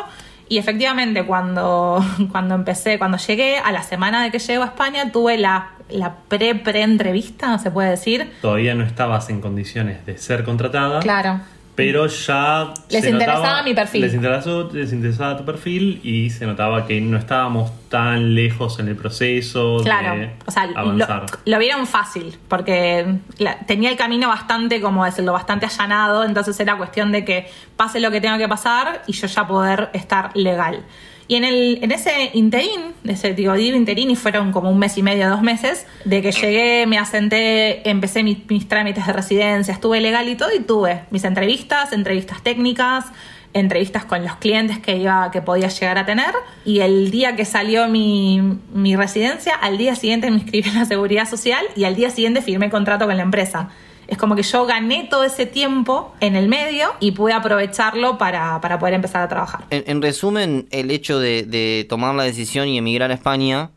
Y 0.49 0.57
efectivamente, 0.57 1.25
cuando, 1.25 2.03
cuando 2.31 2.55
empecé, 2.55 2.99
cuando 2.99 3.17
llegué, 3.17 3.57
a 3.57 3.71
la 3.71 3.83
semana 3.83 4.21
de 4.21 4.31
que 4.31 4.39
llego 4.39 4.63
a 4.63 4.65
España, 4.65 5.09
tuve 5.09 5.37
la, 5.37 5.71
la 5.93 6.15
pre-pre-entrevista, 6.27 7.57
se 7.59 7.71
puede 7.71 7.89
decir. 7.91 8.31
Todavía 8.41 8.75
no 8.75 8.83
estabas 8.83 9.29
en 9.29 9.41
condiciones 9.41 10.05
de 10.05 10.17
ser 10.17 10.43
contratada. 10.43 10.99
Claro. 10.99 11.39
Pero 11.73 12.05
ya. 12.07 12.73
Les 12.89 13.01
se 13.01 13.09
interesaba 13.09 13.39
notaba- 13.39 13.63
mi 13.63 13.73
perfil. 13.73 14.01
Les, 14.01 14.13
interesó, 14.13 14.69
les 14.73 14.91
interesaba 14.91 15.37
tu 15.37 15.45
perfil 15.45 16.01
y 16.03 16.29
se 16.29 16.45
notaba 16.45 16.85
que 16.85 16.99
no 16.99 17.17
estábamos 17.17 17.71
tan 17.89 18.35
lejos 18.35 18.77
en 18.79 18.89
el 18.89 18.95
proceso 18.97 19.77
Claro, 19.81 20.19
de 20.19 20.31
o 20.45 20.51
sea, 20.51 20.67
lo, 20.67 20.77
avanzar. 20.77 21.25
lo 21.45 21.59
vieron 21.59 21.87
fácil, 21.87 22.37
porque 22.49 23.15
la- 23.37 23.57
tenía 23.59 23.89
el 23.89 23.95
camino 23.95 24.27
bastante, 24.27 24.81
como 24.81 25.05
decirlo, 25.05 25.31
bastante 25.33 25.65
allanado, 25.65 26.23
entonces 26.25 26.59
era 26.59 26.75
cuestión 26.77 27.11
de 27.13 27.23
que 27.23 27.49
pase 27.77 27.99
lo 28.01 28.11
que 28.11 28.19
tenga 28.19 28.37
que 28.37 28.49
pasar 28.49 29.01
y 29.07 29.13
yo 29.13 29.27
ya 29.27 29.47
poder 29.47 29.89
estar 29.93 30.35
legal. 30.35 30.83
Y 31.31 31.37
en, 31.37 31.45
el, 31.45 31.79
en 31.81 31.93
ese 31.93 32.31
interín, 32.33 32.91
ese 33.05 33.33
digo, 33.33 33.55
interín, 33.55 34.11
y 34.11 34.17
fueron 34.17 34.51
como 34.51 34.69
un 34.69 34.77
mes 34.77 34.97
y 34.97 35.01
medio, 35.01 35.29
dos 35.29 35.41
meses, 35.41 35.87
de 36.03 36.21
que 36.21 36.33
llegué, 36.33 36.85
me 36.87 36.97
asenté, 36.97 37.89
empecé 37.89 38.21
mis, 38.21 38.39
mis 38.49 38.67
trámites 38.67 39.07
de 39.07 39.13
residencia, 39.13 39.73
estuve 39.73 40.01
legal 40.01 40.27
y 40.27 40.35
todo, 40.35 40.53
y 40.53 40.59
tuve 40.59 41.03
mis 41.09 41.23
entrevistas, 41.23 41.93
entrevistas 41.93 42.43
técnicas, 42.43 43.05
entrevistas 43.53 44.03
con 44.03 44.25
los 44.25 44.35
clientes 44.35 44.79
que 44.79 44.97
iba 44.97 45.31
que 45.31 45.41
podía 45.41 45.69
llegar 45.69 45.97
a 45.99 46.05
tener. 46.05 46.33
Y 46.65 46.81
el 46.81 47.11
día 47.11 47.33
que 47.37 47.45
salió 47.45 47.87
mi, 47.87 48.59
mi 48.73 48.97
residencia 48.97 49.55
al 49.55 49.77
día 49.77 49.95
siguiente 49.95 50.29
me 50.29 50.35
inscribí 50.35 50.67
en 50.67 50.75
la 50.75 50.85
seguridad 50.85 51.29
social 51.29 51.65
y 51.77 51.85
al 51.85 51.95
día 51.95 52.09
siguiente 52.09 52.41
firmé 52.41 52.69
contrato 52.69 53.05
con 53.05 53.15
la 53.15 53.23
empresa 53.23 53.69
Es 54.11 54.17
como 54.17 54.35
que 54.35 54.43
yo 54.43 54.65
gané 54.65 55.07
todo 55.09 55.23
ese 55.23 55.45
tiempo 55.45 56.13
en 56.19 56.35
el 56.35 56.49
medio 56.49 56.89
y 56.99 57.11
pude 57.11 57.31
aprovecharlo 57.31 58.17
para, 58.17 58.59
para 58.59 58.77
poder 58.77 58.93
empezar 58.93 59.21
a 59.21 59.29
trabajar. 59.29 59.63
En, 59.69 59.85
en 59.87 60.01
resumen, 60.01 60.67
el 60.71 60.91
hecho 60.91 61.17
de, 61.17 61.85
tomar 61.87 62.13
la 62.13 62.23
decisión 62.23 62.67
y 62.67 62.77
emigrar 62.77 63.09
a 63.11 63.13
España 63.13 63.71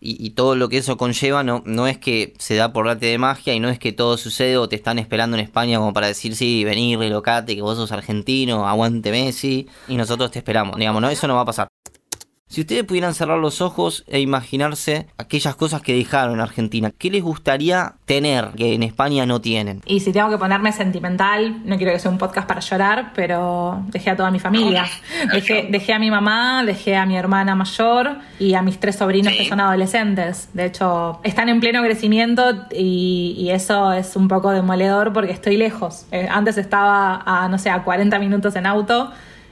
y, 0.00 0.16
y 0.24 0.30
todo 0.30 0.56
lo 0.56 0.68
que 0.68 0.78
eso 0.78 0.96
conlleva 0.96 1.44
no, 1.44 1.62
no 1.64 1.86
es 1.86 1.96
que 1.96 2.34
se 2.38 2.56
da 2.56 2.72
por 2.72 2.88
arte 2.88 3.06
de 3.06 3.18
magia 3.18 3.54
y 3.54 3.60
no 3.60 3.68
es 3.68 3.78
que 3.78 3.92
todo 3.92 4.16
sucede 4.16 4.56
o 4.56 4.68
te 4.68 4.74
están 4.74 4.98
esperando 4.98 5.36
en 5.36 5.44
España 5.44 5.78
como 5.78 5.92
para 5.92 6.08
decir 6.08 6.34
sí, 6.34 6.64
vení, 6.64 6.96
relocate, 6.96 7.54
que 7.54 7.62
vos 7.62 7.76
sos 7.76 7.92
argentino, 7.92 8.66
aguante 8.66 9.12
Messi 9.12 9.68
y 9.86 9.96
nosotros 9.96 10.32
te 10.32 10.40
esperamos. 10.40 10.76
Digamos, 10.76 11.00
no, 11.00 11.08
eso 11.08 11.28
no 11.28 11.36
va 11.36 11.42
a 11.42 11.46
pasar. 11.46 11.68
Si 12.48 12.62
ustedes 12.62 12.84
pudieran 12.84 13.12
cerrar 13.12 13.38
los 13.38 13.60
ojos 13.60 14.04
e 14.08 14.20
imaginarse 14.20 15.06
aquellas 15.18 15.54
cosas 15.54 15.82
que 15.82 15.94
dejaron 15.94 16.34
en 16.34 16.40
Argentina, 16.40 16.90
¿qué 16.96 17.10
les 17.10 17.22
gustaría 17.22 17.94
tener 18.06 18.52
que 18.56 18.72
en 18.72 18.82
España 18.82 19.26
no 19.26 19.42
tienen? 19.42 19.82
Y 19.84 20.00
si 20.00 20.12
tengo 20.12 20.30
que 20.30 20.38
ponerme 20.38 20.72
sentimental, 20.72 21.60
no 21.66 21.76
quiero 21.76 21.92
que 21.92 21.98
sea 21.98 22.10
un 22.10 22.16
podcast 22.16 22.48
para 22.48 22.60
llorar, 22.60 23.12
pero 23.14 23.82
dejé 23.88 24.10
a 24.10 24.16
toda 24.16 24.30
mi 24.30 24.38
familia. 24.38 24.86
Dejé, 25.32 25.68
dejé 25.70 25.92
a 25.92 25.98
mi 25.98 26.10
mamá, 26.10 26.64
dejé 26.64 26.96
a 26.96 27.04
mi 27.04 27.16
hermana 27.16 27.54
mayor 27.54 28.16
y 28.38 28.54
a 28.54 28.62
mis 28.62 28.80
tres 28.80 28.96
sobrinos 28.96 29.34
que 29.34 29.46
son 29.46 29.60
adolescentes. 29.60 30.48
De 30.54 30.64
hecho, 30.64 31.20
están 31.24 31.50
en 31.50 31.60
pleno 31.60 31.82
crecimiento 31.82 32.66
y, 32.70 33.34
y 33.36 33.50
eso 33.50 33.92
es 33.92 34.16
un 34.16 34.26
poco 34.26 34.52
demoledor 34.52 35.12
porque 35.12 35.32
estoy 35.32 35.58
lejos. 35.58 36.06
Eh, 36.12 36.26
antes 36.30 36.56
estaba 36.56 37.22
a, 37.26 37.48
no 37.48 37.58
sé, 37.58 37.68
a 37.68 37.84
40 37.84 38.18
minutos 38.18 38.56
en 38.56 38.64
auto 38.66 39.10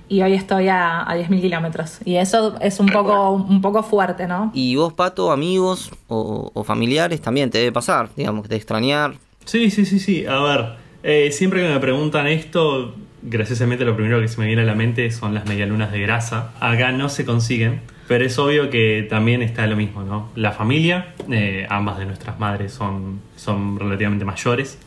y 0.09 0.23
hoy 0.23 0.35
estoy 0.35 0.69
a, 0.69 1.03
a 1.03 1.17
10.000 1.17 1.41
kilómetros. 1.41 1.99
Y 2.05 2.17
eso 2.17 2.57
es 2.61 2.79
un 2.81 2.87
poco, 2.87 3.33
un 3.33 3.61
poco 3.61 3.83
fuerte, 3.83 4.27
¿no? 4.27 4.51
Y 4.55 4.77
vos, 4.77 4.93
Pato, 4.93 5.33
amigos 5.33 5.91
o, 6.09 6.51
o 6.55 6.65
familiares 6.65 7.21
también 7.21 7.51
te 7.51 7.59
debe 7.59 7.73
pasar, 7.73 8.09
digamos, 8.17 8.49
de 8.49 8.57
extrañar. 8.57 9.15
Sí, 9.45 9.71
sí, 9.71 9.85
sí, 9.85 9.99
sí. 9.99 10.27
A 10.27 10.41
ver, 10.41 10.67
eh, 11.03 11.31
siempre 11.33 11.63
que 11.63 11.73
me 11.73 11.79
preguntan 11.79 12.27
esto, 12.27 12.95
graciosamente 13.23 13.85
lo 13.85 13.95
primero 13.95 14.21
que 14.21 14.29
se 14.29 14.41
me 14.41 14.47
viene 14.47 14.63
a 14.63 14.65
la 14.65 14.75
mente 14.75 15.11
son 15.11 15.35
las 15.35 15.47
medialunas 15.47 15.93
de 15.93 16.01
grasa. 16.01 16.53
Acá 16.61 16.93
no 16.93 17.09
se 17.09 17.25
consiguen, 17.25 17.81
pero 18.09 18.25
es 18.25 18.39
obvio 18.39 18.71
que 18.71 19.07
también 19.09 19.43
está 19.43 19.67
lo 19.67 19.77
mismo, 19.77 20.03
¿no? 20.03 20.31
La 20.35 20.53
familia, 20.53 21.15
eh, 21.31 21.67
ambas 21.71 21.99
de 21.99 22.07
nuestras 22.07 22.39
madres 22.41 22.73
son, 22.73 23.21
son 23.37 23.79
relativamente 23.79 24.25
mayores. 24.25 24.79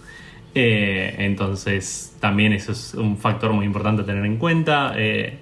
Eh, 0.55 1.15
entonces 1.19 2.15
también 2.19 2.53
eso 2.53 2.71
es 2.71 2.93
un 2.95 3.17
factor 3.17 3.53
muy 3.53 3.65
importante 3.65 4.01
a 4.01 4.05
tener 4.05 4.25
en 4.25 4.37
cuenta. 4.37 4.93
Eh, 4.95 5.37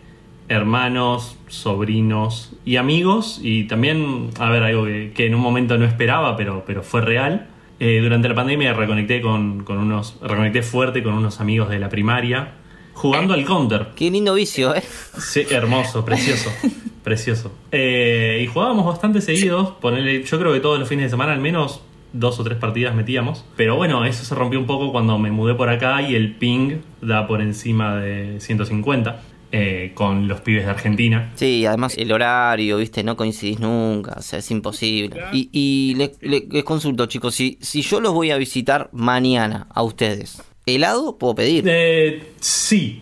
hermanos, 0.49 1.37
sobrinos 1.47 2.53
y 2.65 2.77
amigos. 2.77 3.39
Y 3.41 3.65
también, 3.65 4.29
a 4.39 4.49
ver, 4.49 4.63
algo 4.63 4.85
que, 4.85 5.11
que 5.13 5.25
en 5.25 5.35
un 5.35 5.41
momento 5.41 5.77
no 5.77 5.85
esperaba, 5.85 6.35
pero, 6.37 6.63
pero 6.65 6.83
fue 6.83 7.01
real. 7.01 7.47
Eh, 7.79 7.99
durante 8.01 8.27
la 8.27 8.33
pandemia 8.33 8.73
reconecté 8.73 9.21
con, 9.21 9.63
con 9.63 9.77
unos. 9.77 10.17
reconecté 10.21 10.63
fuerte 10.63 11.03
con 11.03 11.13
unos 11.13 11.39
amigos 11.39 11.69
de 11.69 11.79
la 11.79 11.89
primaria. 11.89 12.53
Jugando 12.93 13.35
al 13.35 13.45
counter. 13.45 13.89
Qué 13.95 14.09
lindo 14.09 14.33
vicio, 14.33 14.73
¿eh? 14.73 14.81
Sí, 15.19 15.45
hermoso, 15.51 16.03
precioso. 16.03 16.51
precioso. 17.03 17.51
Eh, 17.71 18.41
y 18.43 18.47
jugábamos 18.47 18.87
bastante 18.87 19.21
seguidos. 19.21 19.73
Yo 20.25 20.39
creo 20.39 20.53
que 20.53 20.59
todos 20.59 20.79
los 20.79 20.89
fines 20.89 21.05
de 21.05 21.09
semana 21.11 21.33
al 21.33 21.39
menos 21.39 21.83
dos 22.13 22.39
o 22.39 22.43
tres 22.43 22.57
partidas 22.57 22.95
metíamos. 22.95 23.45
Pero 23.55 23.75
bueno, 23.75 24.05
eso 24.05 24.23
se 24.25 24.33
rompió 24.35 24.59
un 24.59 24.65
poco 24.65 24.91
cuando 24.91 25.17
me 25.19 25.31
mudé 25.31 25.53
por 25.55 25.69
acá 25.69 26.01
y 26.01 26.15
el 26.15 26.35
ping 26.35 26.77
da 27.01 27.27
por 27.27 27.41
encima 27.41 27.95
de 27.97 28.39
150 28.39 29.21
eh, 29.51 29.91
con 29.93 30.27
los 30.27 30.41
pibes 30.41 30.65
de 30.65 30.71
Argentina. 30.71 31.31
Sí, 31.35 31.65
además 31.65 31.95
el 31.97 32.11
horario, 32.11 32.77
viste, 32.77 33.03
no 33.03 33.15
coincidís 33.15 33.59
nunca, 33.59 34.15
o 34.17 34.21
sea, 34.21 34.39
es 34.39 34.51
imposible. 34.51 35.21
Y, 35.31 35.49
y 35.51 35.95
le- 35.95 36.13
le- 36.21 36.47
les 36.49 36.63
consulto, 36.65 37.05
chicos, 37.05 37.33
si, 37.35 37.57
si 37.61 37.81
yo 37.81 38.01
los 38.01 38.13
voy 38.13 38.31
a 38.31 38.37
visitar 38.37 38.89
mañana 38.91 39.67
a 39.73 39.83
ustedes, 39.83 40.41
¿helado 40.65 41.17
puedo 41.17 41.35
pedir? 41.35 41.63
Eh, 41.67 42.31
sí. 42.39 43.01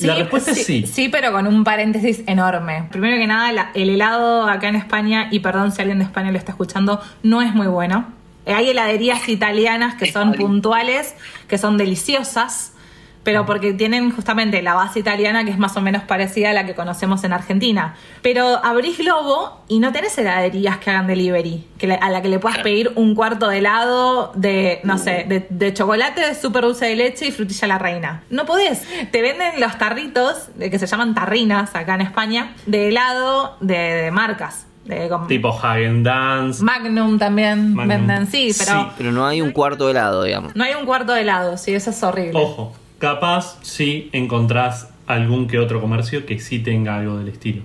La 0.00 0.16
respuesta 0.16 0.50
es 0.50 0.64
sí. 0.66 0.84
Sí, 0.88 1.08
pero 1.08 1.30
con 1.30 1.46
un 1.46 1.62
paréntesis 1.62 2.24
enorme. 2.26 2.88
Primero 2.90 3.16
que 3.16 3.28
nada, 3.28 3.52
la- 3.52 3.70
el 3.76 3.88
helado 3.90 4.48
acá 4.48 4.68
en 4.68 4.74
España, 4.74 5.28
y 5.30 5.38
perdón 5.38 5.70
si 5.70 5.80
alguien 5.80 5.98
de 6.00 6.04
España 6.04 6.32
lo 6.32 6.38
está 6.38 6.50
escuchando, 6.50 7.00
no 7.22 7.40
es 7.42 7.54
muy 7.54 7.68
bueno. 7.68 8.04
Hay 8.46 8.70
heladerías 8.70 9.28
italianas 9.28 9.94
que 9.94 10.06
son 10.12 10.30
puntuales, 10.38 11.14
que 11.48 11.58
son 11.58 11.76
deliciosas, 11.76 12.72
pero 13.22 13.46
porque 13.46 13.72
tienen 13.72 14.10
justamente 14.10 14.60
la 14.60 14.74
base 14.74 14.98
italiana 14.98 15.46
que 15.46 15.50
es 15.50 15.56
más 15.56 15.74
o 15.78 15.80
menos 15.80 16.02
parecida 16.02 16.50
a 16.50 16.52
la 16.52 16.66
que 16.66 16.74
conocemos 16.74 17.24
en 17.24 17.32
Argentina. 17.32 17.94
Pero 18.20 18.62
abrís 18.62 18.98
Globo 18.98 19.62
y 19.66 19.78
no 19.78 19.92
tenés 19.92 20.18
heladerías 20.18 20.76
que 20.76 20.90
hagan 20.90 21.06
delivery, 21.06 21.64
que 21.78 21.86
le- 21.86 21.94
a 21.94 22.10
la 22.10 22.20
que 22.20 22.28
le 22.28 22.38
puedas 22.38 22.58
pedir 22.58 22.92
un 22.96 23.14
cuarto 23.14 23.48
de 23.48 23.58
helado 23.58 24.30
de, 24.34 24.80
no 24.84 24.98
sé, 24.98 25.24
de, 25.26 25.46
de 25.48 25.72
chocolate, 25.72 26.20
de 26.20 26.34
súper 26.34 26.64
dulce 26.64 26.84
de 26.84 26.96
leche 26.96 27.26
y 27.28 27.32
frutilla 27.32 27.64
a 27.64 27.68
la 27.68 27.78
reina. 27.78 28.22
No 28.28 28.44
podés. 28.44 28.82
Te 29.10 29.22
venden 29.22 29.58
los 29.58 29.78
tarritos, 29.78 30.48
de 30.58 30.70
que 30.70 30.78
se 30.78 30.86
llaman 30.86 31.14
tarrinas 31.14 31.74
acá 31.74 31.94
en 31.94 32.02
España, 32.02 32.52
de 32.66 32.88
helado 32.88 33.56
de, 33.62 33.74
de 33.78 34.10
marcas. 34.10 34.66
De, 34.84 35.08
como- 35.08 35.26
Tipo 35.26 35.48
Hagen 35.50 36.02
Dance. 36.02 36.62
Magnum 36.62 37.18
también 37.18 37.74
Magnum. 37.74 37.88
venden, 38.06 38.26
sí, 38.26 38.52
pero 38.58 38.72
Sí. 38.82 38.86
Pero 38.98 39.12
no 39.12 39.26
hay 39.26 39.40
un 39.40 39.50
cuarto 39.52 39.86
de 39.86 39.92
helado, 39.92 40.24
digamos. 40.24 40.54
no 40.54 40.62
hay 40.64 40.74
un 40.74 40.84
cuarto 40.84 41.12
de 41.12 41.22
helado, 41.22 41.56
sí, 41.56 41.72
eso 41.74 41.90
es 41.90 42.02
horrible. 42.02 42.38
Ojo, 42.38 42.74
capaz 42.98 43.58
si 43.62 44.10
encontrás 44.12 44.90
algún 45.06 45.46
que 45.48 45.58
otro 45.58 45.80
comercio 45.80 46.24
que 46.26 46.38
sí 46.40 46.58
tenga 46.58 46.96
algo 46.96 47.18
del 47.18 47.28
estilo. 47.28 47.62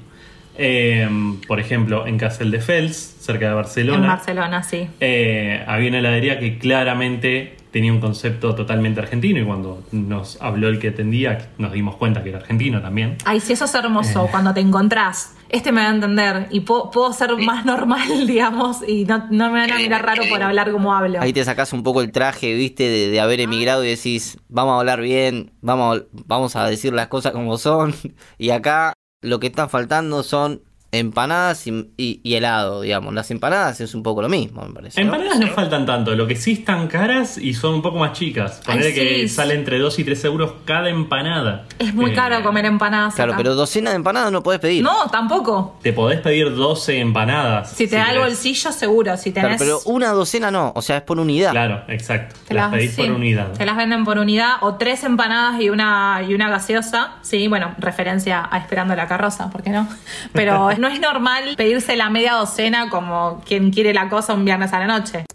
Eh, 0.62 1.08
por 1.48 1.60
ejemplo, 1.60 2.06
en 2.06 2.18
Castel 2.18 2.52
de 2.52 2.60
Fels, 2.60 3.16
cerca 3.22 3.48
de 3.48 3.54
Barcelona, 3.54 3.98
En 4.04 4.08
Barcelona, 4.08 4.64
sí. 4.64 4.88
eh, 5.00 5.64
había 5.68 5.90
una 5.90 6.00
heladería 6.00 6.38
que 6.40 6.58
claramente 6.60 7.56
tenía 7.72 7.94
un 7.94 8.00
concepto 8.00 8.56
totalmente 8.56 9.00
argentino 9.00 9.40
y 9.40 9.46
cuando 9.46 9.84
nos 9.92 10.42
habló 10.42 10.70
el 10.70 10.80
que 10.80 10.88
atendía 10.90 11.50
nos 11.60 11.72
dimos 11.72 11.96
cuenta 11.98 12.24
que 12.24 12.30
era 12.30 12.40
argentino 12.40 12.82
también. 12.82 13.16
Ay, 13.26 13.40
si 13.40 13.54
eso 13.54 13.66
es 13.66 13.76
hermoso, 13.76 14.26
Eh. 14.26 14.28
cuando 14.32 14.54
te 14.56 14.60
encontrás, 14.60 15.36
este 15.50 15.72
me 15.72 15.82
va 15.84 15.90
a 15.90 15.94
entender 15.94 16.48
y 16.50 16.62
puedo, 16.62 16.90
puedo 16.90 17.14
ser 17.14 17.36
más 17.38 17.66
normal, 17.66 18.02
digamos, 18.28 18.78
y 18.88 19.06
no, 19.06 19.20
no 19.30 19.52
me 19.52 19.60
van 19.62 19.72
a 19.72 19.78
mirar 19.78 20.04
raro 20.04 20.24
por 20.30 20.42
hablar 20.42 20.72
como 20.72 20.94
hablo. 20.96 21.22
Ahí 21.22 21.32
te 21.32 21.46
sacás 21.46 21.72
un 21.72 21.84
poco 21.84 22.02
el 22.02 22.12
traje, 22.12 22.54
viste, 22.56 22.90
de, 22.90 23.10
de 23.10 23.20
haber 23.22 23.40
emigrado 23.40 23.86
y 23.86 23.90
decís, 23.90 24.40
vamos 24.50 24.74
a 24.74 24.80
hablar 24.80 25.00
bien, 25.02 25.52
vamos 25.62 26.04
vamos 26.12 26.56
a 26.56 26.68
decir 26.68 26.92
las 26.92 27.08
cosas 27.08 27.32
como 27.34 27.58
son. 27.60 27.94
Y 28.40 28.50
acá 28.50 28.94
lo 29.22 29.40
que 29.40 29.48
está 29.48 29.68
faltando 29.68 30.24
son 30.24 30.64
empanadas 30.92 31.66
y, 31.68 31.92
y- 31.98 32.20
y 32.24 32.36
helado, 32.36 32.82
digamos. 32.82 33.14
Las 33.14 33.30
empanadas 33.32 33.80
es 33.82 33.94
un 33.94 34.04
poco 34.04 34.22
lo 34.22 34.30
mismo, 34.30 34.64
me 34.66 34.74
parece. 34.74 35.04
¿no? 35.04 35.14
Empanadas 35.14 35.40
no 35.40 35.48
faltan 35.54 35.86
tanto, 35.86 36.16
lo 36.16 36.28
que 36.28 36.36
sí 36.36 36.54
están 36.54 36.88
caras 36.88 37.38
y 37.38 37.54
son 37.54 37.76
un 37.76 37.82
poco 37.82 37.98
más 38.00 38.14
chicas. 38.14 38.62
Ponele 38.66 38.88
Ay, 38.88 38.94
que 38.94 39.10
sí. 39.22 39.30
sale 39.30 39.54
entre 39.54 39.80
2 39.80 40.00
y 40.00 40.04
3 40.04 40.24
euros 40.26 40.54
cada 40.66 40.90
empanada. 40.90 41.66
Es 41.78 41.94
muy 41.94 42.12
Eh, 42.12 42.16
caro 42.16 42.42
comer 42.44 42.66
empanadas. 42.66 43.16
Claro, 43.16 43.34
acá. 43.34 43.38
pero 43.44 43.56
docena 43.56 43.92
de 43.92 43.98
empanadas 43.98 44.32
no 44.32 44.42
podés 44.44 44.60
pedir. 44.60 44.84
No, 44.84 45.10
tampoco. 45.12 45.78
Te 45.82 45.94
podés 45.94 46.20
pedir 46.22 46.54
12 46.56 47.00
empanadas. 47.00 47.72
Si 47.72 47.88
te 47.88 47.96
da 47.98 48.12
el 48.12 48.20
bolsillo, 48.20 48.72
seguro. 48.72 49.16
Si 49.18 49.32
Claro, 49.32 49.50
tenés. 49.50 49.62
pero 49.62 49.80
una 49.86 50.10
docena 50.12 50.50
no, 50.52 50.72
o 50.76 50.82
sea, 50.82 50.98
es 50.98 51.04
por 51.04 51.20
unidad. 51.20 51.52
Claro, 51.52 51.84
exacto. 51.88 52.36
te 52.48 52.54
las 52.54 52.72
pedís 52.72 52.94
sí, 52.96 53.04
por 53.04 53.12
unidad. 53.12 53.52
Te 53.54 53.66
las 53.66 53.78
venden 53.78 54.04
por 54.06 54.18
unidad 54.18 54.56
o 54.62 54.76
tres 54.76 55.04
empanadas 55.04 55.62
y 55.62 55.70
una 55.70 56.22
y 56.28 56.34
una 56.34 56.50
gaseosa. 56.50 57.14
Sí, 57.22 57.48
bueno, 57.48 57.76
referencia 57.78 58.48
a 58.52 58.58
Esperando 58.60 58.96
la 58.96 59.08
carroza, 59.08 59.50
¿por 59.50 59.64
qué 59.64 59.70
no? 59.72 59.88
Pero 60.34 60.70
no 60.80 60.88
es 60.88 61.00
normal 61.00 61.56
pedirse 61.58 61.96
la 61.96 62.10
media 62.10 62.34
docena 62.34 62.90
como 62.90 63.42
quien 63.46 63.72
quiere 63.72 63.94
la 63.94 64.10
cosa 64.10 64.34
un 64.34 64.46
viernes 64.46 64.74
a 64.74 64.80
la 64.80 64.88
noche. 64.88 65.26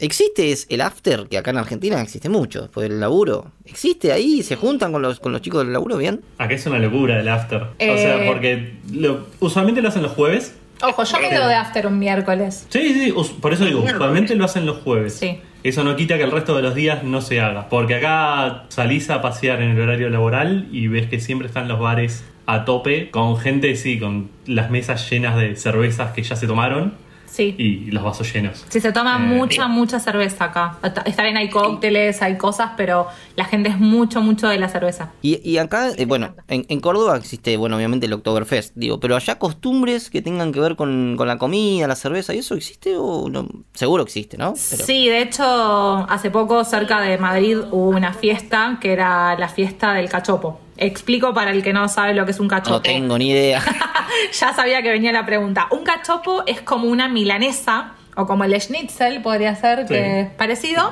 ¿Existe 0.00 0.52
es 0.52 0.66
el 0.70 0.80
after, 0.80 1.26
que 1.28 1.38
acá 1.38 1.50
en 1.50 1.56
Argentina 1.58 2.00
existe 2.00 2.28
mucho, 2.28 2.62
después 2.62 2.88
del 2.88 3.00
laburo? 3.00 3.50
¿Existe 3.64 4.12
ahí? 4.12 4.44
¿Se 4.44 4.54
juntan 4.54 4.92
con 4.92 5.02
los, 5.02 5.18
con 5.18 5.32
los 5.32 5.40
chicos 5.42 5.64
del 5.64 5.72
laburo 5.72 5.96
bien? 5.96 6.20
Acá 6.38 6.54
es 6.54 6.64
una 6.66 6.78
locura 6.78 7.18
el 7.18 7.28
after. 7.28 7.62
O 7.62 7.68
Eh. 7.80 7.98
sea, 7.98 8.26
porque 8.28 8.74
lo- 8.92 9.26
usualmente 9.40 9.82
lo 9.82 9.88
hacen 9.88 10.02
los 10.02 10.12
jueves. 10.12 10.54
Ojo, 10.82 11.02
yo 11.02 11.18
me 11.18 11.28
quedo 11.28 11.48
de 11.48 11.54
after 11.54 11.88
un 11.88 11.98
miércoles. 11.98 12.64
Sí, 12.68 12.94
sí, 12.94 13.14
por 13.40 13.52
eso 13.52 13.64
digo, 13.64 13.80
usualmente 13.82 14.36
lo 14.36 14.44
hacen 14.44 14.66
los 14.66 14.76
jueves. 14.78 15.14
Sí. 15.18 15.40
Eso 15.64 15.82
no 15.82 15.96
quita 15.96 16.16
que 16.16 16.22
el 16.22 16.30
resto 16.30 16.54
de 16.54 16.62
los 16.62 16.76
días 16.76 17.02
no 17.02 17.20
se 17.20 17.40
haga. 17.40 17.68
Porque 17.68 17.96
acá 17.96 18.66
salís 18.68 19.10
a 19.10 19.20
pasear 19.20 19.60
en 19.60 19.72
el 19.72 19.80
horario 19.80 20.08
laboral 20.10 20.68
y 20.70 20.86
ves 20.86 21.08
que 21.08 21.18
siempre 21.18 21.48
están 21.48 21.66
los 21.66 21.80
bares 21.80 22.22
a 22.50 22.64
tope, 22.64 23.10
con 23.10 23.36
gente, 23.36 23.76
sí, 23.76 23.98
con 24.00 24.30
las 24.46 24.70
mesas 24.70 25.08
llenas 25.10 25.36
de 25.36 25.54
cervezas 25.54 26.12
que 26.12 26.22
ya 26.22 26.34
se 26.34 26.46
tomaron 26.46 26.94
Sí. 27.26 27.54
y 27.58 27.90
los 27.90 28.02
vasos 28.02 28.32
llenos. 28.32 28.64
Sí, 28.70 28.80
se 28.80 28.90
toma 28.90 29.16
Eh, 29.16 29.18
mucha, 29.18 29.68
mucha 29.68 30.00
cerveza 30.00 30.44
acá. 30.46 30.78
Está 31.04 31.22
bien, 31.22 31.36
hay 31.36 31.50
cócteles, 31.50 32.22
hay 32.22 32.38
cosas, 32.38 32.70
pero 32.78 33.06
la 33.36 33.44
gente 33.44 33.68
es 33.68 33.78
mucho, 33.78 34.22
mucho 34.22 34.48
de 34.48 34.58
la 34.58 34.70
cerveza. 34.70 35.12
Y, 35.20 35.38
y 35.48 35.58
acá, 35.58 35.90
eh, 35.98 36.06
bueno, 36.06 36.34
en, 36.48 36.64
en 36.70 36.80
Córdoba 36.80 37.18
existe, 37.18 37.58
bueno, 37.58 37.76
obviamente 37.76 38.06
el 38.06 38.14
Oktoberfest, 38.14 38.72
digo, 38.76 38.98
pero 38.98 39.14
allá 39.14 39.38
costumbres 39.38 40.08
que 40.08 40.22
tengan 40.22 40.50
que 40.50 40.58
ver 40.60 40.74
con, 40.74 41.16
con 41.18 41.28
la 41.28 41.36
comida, 41.36 41.86
la 41.86 41.96
cerveza, 41.96 42.34
¿y 42.34 42.38
eso 42.38 42.54
existe 42.54 42.96
o 42.96 43.28
no? 43.28 43.46
Seguro 43.74 44.02
existe, 44.04 44.38
¿no? 44.38 44.54
Pero- 44.70 44.84
Sí, 44.86 45.06
de 45.08 45.20
hecho, 45.20 45.44
hace 46.08 46.30
poco 46.30 46.64
cerca 46.64 47.02
de 47.02 47.18
Madrid 47.18 47.58
hubo 47.70 47.90
una 47.90 48.14
fiesta 48.14 48.78
que 48.80 48.90
era 48.94 49.38
la 49.38 49.48
fiesta 49.50 49.92
del 49.92 50.08
cachopo. 50.08 50.60
Explico 50.78 51.34
para 51.34 51.50
el 51.50 51.62
que 51.62 51.72
no 51.72 51.88
sabe 51.88 52.14
lo 52.14 52.24
que 52.24 52.30
es 52.30 52.40
un 52.40 52.48
cachopo. 52.48 52.70
No 52.70 52.82
tengo 52.82 53.18
ni 53.18 53.30
idea. 53.30 53.62
ya 54.32 54.54
sabía 54.54 54.82
que 54.82 54.90
venía 54.90 55.12
la 55.12 55.26
pregunta. 55.26 55.66
Un 55.70 55.84
cachopo 55.84 56.44
es 56.46 56.60
como 56.60 56.88
una 56.88 57.08
milanesa 57.08 57.94
o 58.16 58.26
como 58.26 58.44
el 58.44 58.60
schnitzel 58.60 59.22
podría 59.22 59.54
ser, 59.54 59.86
que 59.86 60.20
es 60.22 60.30
parecido, 60.30 60.90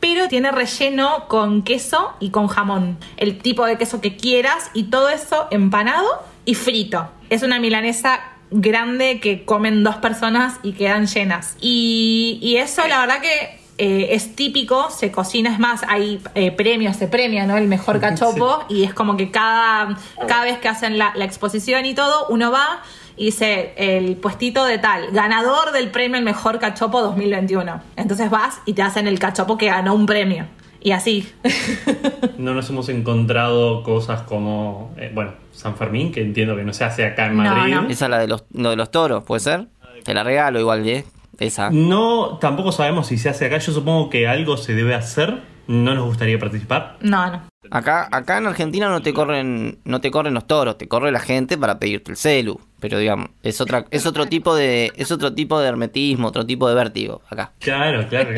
pero 0.00 0.26
tiene 0.26 0.50
relleno 0.50 1.26
con 1.28 1.62
queso 1.62 2.14
y 2.18 2.30
con 2.30 2.48
jamón. 2.48 2.98
El 3.16 3.38
tipo 3.38 3.64
de 3.64 3.78
queso 3.78 4.00
que 4.00 4.16
quieras 4.16 4.70
y 4.74 4.84
todo 4.84 5.08
eso 5.08 5.46
empanado 5.50 6.08
y 6.44 6.54
frito. 6.54 7.08
Es 7.30 7.44
una 7.44 7.60
milanesa 7.60 8.20
grande 8.50 9.20
que 9.20 9.44
comen 9.44 9.84
dos 9.84 9.96
personas 9.96 10.54
y 10.64 10.72
quedan 10.72 11.06
llenas. 11.06 11.56
Y, 11.60 12.38
y 12.42 12.56
eso 12.56 12.86
la 12.88 13.00
verdad 13.00 13.20
que 13.20 13.63
eh, 13.78 14.08
es 14.12 14.36
típico, 14.36 14.90
se 14.90 15.10
cocina, 15.10 15.52
es 15.52 15.58
más, 15.58 15.82
hay 15.88 16.20
eh, 16.34 16.50
premios, 16.52 16.96
se 16.96 17.08
premia, 17.08 17.46
¿no? 17.46 17.56
El 17.56 17.66
mejor 17.68 18.00
cachopo 18.06 18.64
y 18.68 18.84
es 18.84 18.94
como 18.94 19.16
que 19.16 19.30
cada, 19.30 19.96
cada 20.28 20.44
vez 20.44 20.58
que 20.58 20.68
hacen 20.68 20.98
la, 20.98 21.12
la 21.16 21.24
exposición 21.24 21.84
y 21.86 21.94
todo, 21.94 22.26
uno 22.28 22.50
va 22.50 22.82
y 23.16 23.26
dice 23.26 23.74
el 23.76 24.16
puestito 24.16 24.64
de 24.64 24.78
tal, 24.78 25.10
ganador 25.12 25.72
del 25.72 25.90
premio 25.90 26.18
el 26.18 26.24
mejor 26.24 26.58
cachopo 26.58 27.00
2021. 27.00 27.80
Entonces 27.96 28.28
vas 28.30 28.60
y 28.66 28.72
te 28.72 28.82
hacen 28.82 29.06
el 29.06 29.18
cachopo 29.18 29.56
que 29.56 29.66
ganó 29.66 29.94
un 29.94 30.06
premio. 30.06 30.46
Y 30.80 30.90
así. 30.92 31.32
No 32.38 32.52
nos 32.52 32.68
hemos 32.68 32.88
encontrado 32.90 33.82
cosas 33.84 34.22
como, 34.22 34.92
eh, 34.98 35.10
bueno, 35.14 35.32
San 35.52 35.76
Fermín, 35.76 36.12
que 36.12 36.20
entiendo 36.20 36.56
que 36.56 36.64
no 36.64 36.72
se 36.74 36.84
hace 36.84 37.06
acá 37.06 37.26
en 37.26 37.36
No, 37.36 37.42
Madrid. 37.44 37.74
no. 37.74 37.88
Esa 37.88 38.06
es 38.06 38.10
la 38.10 38.18
de 38.18 38.26
los, 38.26 38.44
lo 38.52 38.70
de 38.70 38.76
los 38.76 38.90
toros, 38.90 39.24
¿puede 39.24 39.40
ser? 39.40 39.66
Te 40.04 40.12
la 40.12 40.24
regalo 40.24 40.58
igual, 40.60 40.86
¿eh? 40.86 41.04
Esa. 41.38 41.70
No, 41.70 42.38
tampoco 42.40 42.72
sabemos 42.72 43.08
si 43.08 43.18
se 43.18 43.28
hace 43.28 43.46
acá. 43.46 43.58
Yo 43.58 43.72
supongo 43.72 44.10
que 44.10 44.26
algo 44.26 44.56
se 44.56 44.74
debe 44.74 44.94
hacer. 44.94 45.42
No 45.66 45.94
nos 45.94 46.04
gustaría 46.04 46.38
participar. 46.38 46.98
No, 47.00 47.30
no. 47.30 47.42
Acá, 47.70 48.08
acá 48.12 48.36
en 48.36 48.46
Argentina 48.46 48.90
no 48.90 49.00
te 49.00 49.14
corren, 49.14 49.78
no 49.84 50.02
te 50.02 50.10
corren 50.10 50.34
los 50.34 50.46
toros, 50.46 50.76
te 50.76 50.86
corre 50.86 51.10
la 51.10 51.20
gente 51.20 51.56
para 51.56 51.78
pedirte 51.78 52.10
el 52.10 52.18
celu. 52.18 52.60
Pero 52.80 52.98
digamos, 52.98 53.30
es 53.42 53.62
otra, 53.62 53.86
es 53.90 54.04
otro 54.04 54.26
tipo 54.26 54.54
de, 54.54 54.92
es 54.96 55.10
otro 55.10 55.32
tipo 55.32 55.58
de 55.58 55.68
hermetismo, 55.68 56.28
otro 56.28 56.44
tipo 56.44 56.68
de 56.68 56.74
vértigo 56.74 57.22
acá. 57.30 57.52
Claro, 57.60 58.06
claro. 58.08 58.30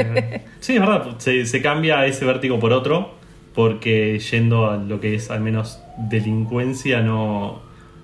Sí, 0.61 0.75
es 0.75 0.81
verdad. 0.81 1.17
Se, 1.19 1.45
se 1.47 1.61
cambia 1.61 2.07
ese 2.07 2.25
vértigo 2.25 2.61
por 2.61 2.73
otro. 2.73 3.17
Porque 3.57 4.19
yendo 4.19 4.71
a 4.71 4.77
lo 4.77 5.01
que 5.01 5.15
es 5.15 5.31
al 5.31 5.41
menos 5.41 5.81
delincuencia, 5.97 7.01
no, 7.01 7.63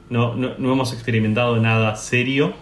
no, 0.09 0.35
no, 0.35 0.55
no 0.57 0.73
hemos 0.73 0.95
experimentado 0.95 1.59
nada 1.59 1.95
serio. 1.95 2.55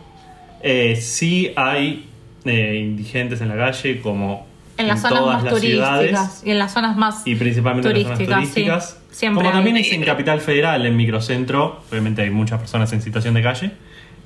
Eh, 0.61 0.97
sí 0.97 1.53
hay 1.55 2.10
eh, 2.45 2.77
indigentes 2.83 3.41
en 3.41 3.49
la 3.49 3.57
calle, 3.57 4.01
como 4.01 4.47
En 4.79 4.89
las 4.89 5.03
zonas 5.03 5.19
todas 5.21 5.35
más 5.37 5.45
las 5.45 5.55
turísticas 5.55 6.01
ciudades. 6.03 6.43
y 6.45 6.51
en 6.51 6.59
las 6.59 6.73
zonas 6.73 6.97
más 6.97 7.23
Y 7.27 7.35
principalmente 7.35 7.89
en 7.91 7.95
las 7.95 8.03
zonas 8.03 8.19
turísticas, 8.19 8.49
sí. 8.49 8.55
turísticas. 8.55 8.97
Siempre 9.11 9.43
Como 9.45 9.53
también 9.55 9.77
es 9.77 9.93
en 9.93 10.03
Capital 10.05 10.41
Federal, 10.41 10.87
en 10.87 10.97
Microcentro, 10.97 11.83
obviamente 11.91 12.23
hay 12.23 12.31
muchas 12.31 12.61
personas 12.61 12.93
en 12.93 13.03
situación 13.03 13.35
de 13.35 13.43
calle. 13.43 13.71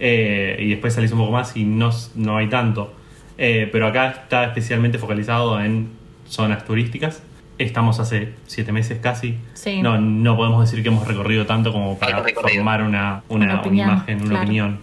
eh, 0.00 0.56
y 0.61 0.71
después 0.71 0.92
salís 0.94 1.12
un 1.12 1.18
poco 1.18 1.33
más 1.33 1.56
y 1.56 1.64
no, 1.64 1.90
no 2.16 2.37
hay 2.37 2.49
tanto. 2.49 2.92
Eh, 3.38 3.68
pero 3.73 3.87
acá 3.88 4.09
está 4.11 4.44
especialmente 4.44 4.99
focalizado 4.99 5.61
en 5.61 5.88
zonas 6.28 6.64
turísticas. 6.64 7.23
Estamos 7.59 7.99
hace 8.00 8.35
siete 8.47 8.73
meses 8.73 8.99
casi. 9.00 9.37
Sí. 9.54 9.80
No, 9.80 9.99
no 10.00 10.37
podemos 10.37 10.68
decir 10.68 10.83
que 10.83 10.88
hemos 10.88 11.06
recorrido 11.06 11.47
tanto 11.47 11.73
como 11.73 11.99
para 11.99 12.23
formar 12.23 12.83
una, 12.83 13.23
una, 13.28 13.44
Una 13.47 13.61
opinión, 13.61 13.88
una 13.88 13.97
imagen, 13.99 14.16
una 14.21 14.28
claro. 14.28 14.44
opinión. 14.44 14.78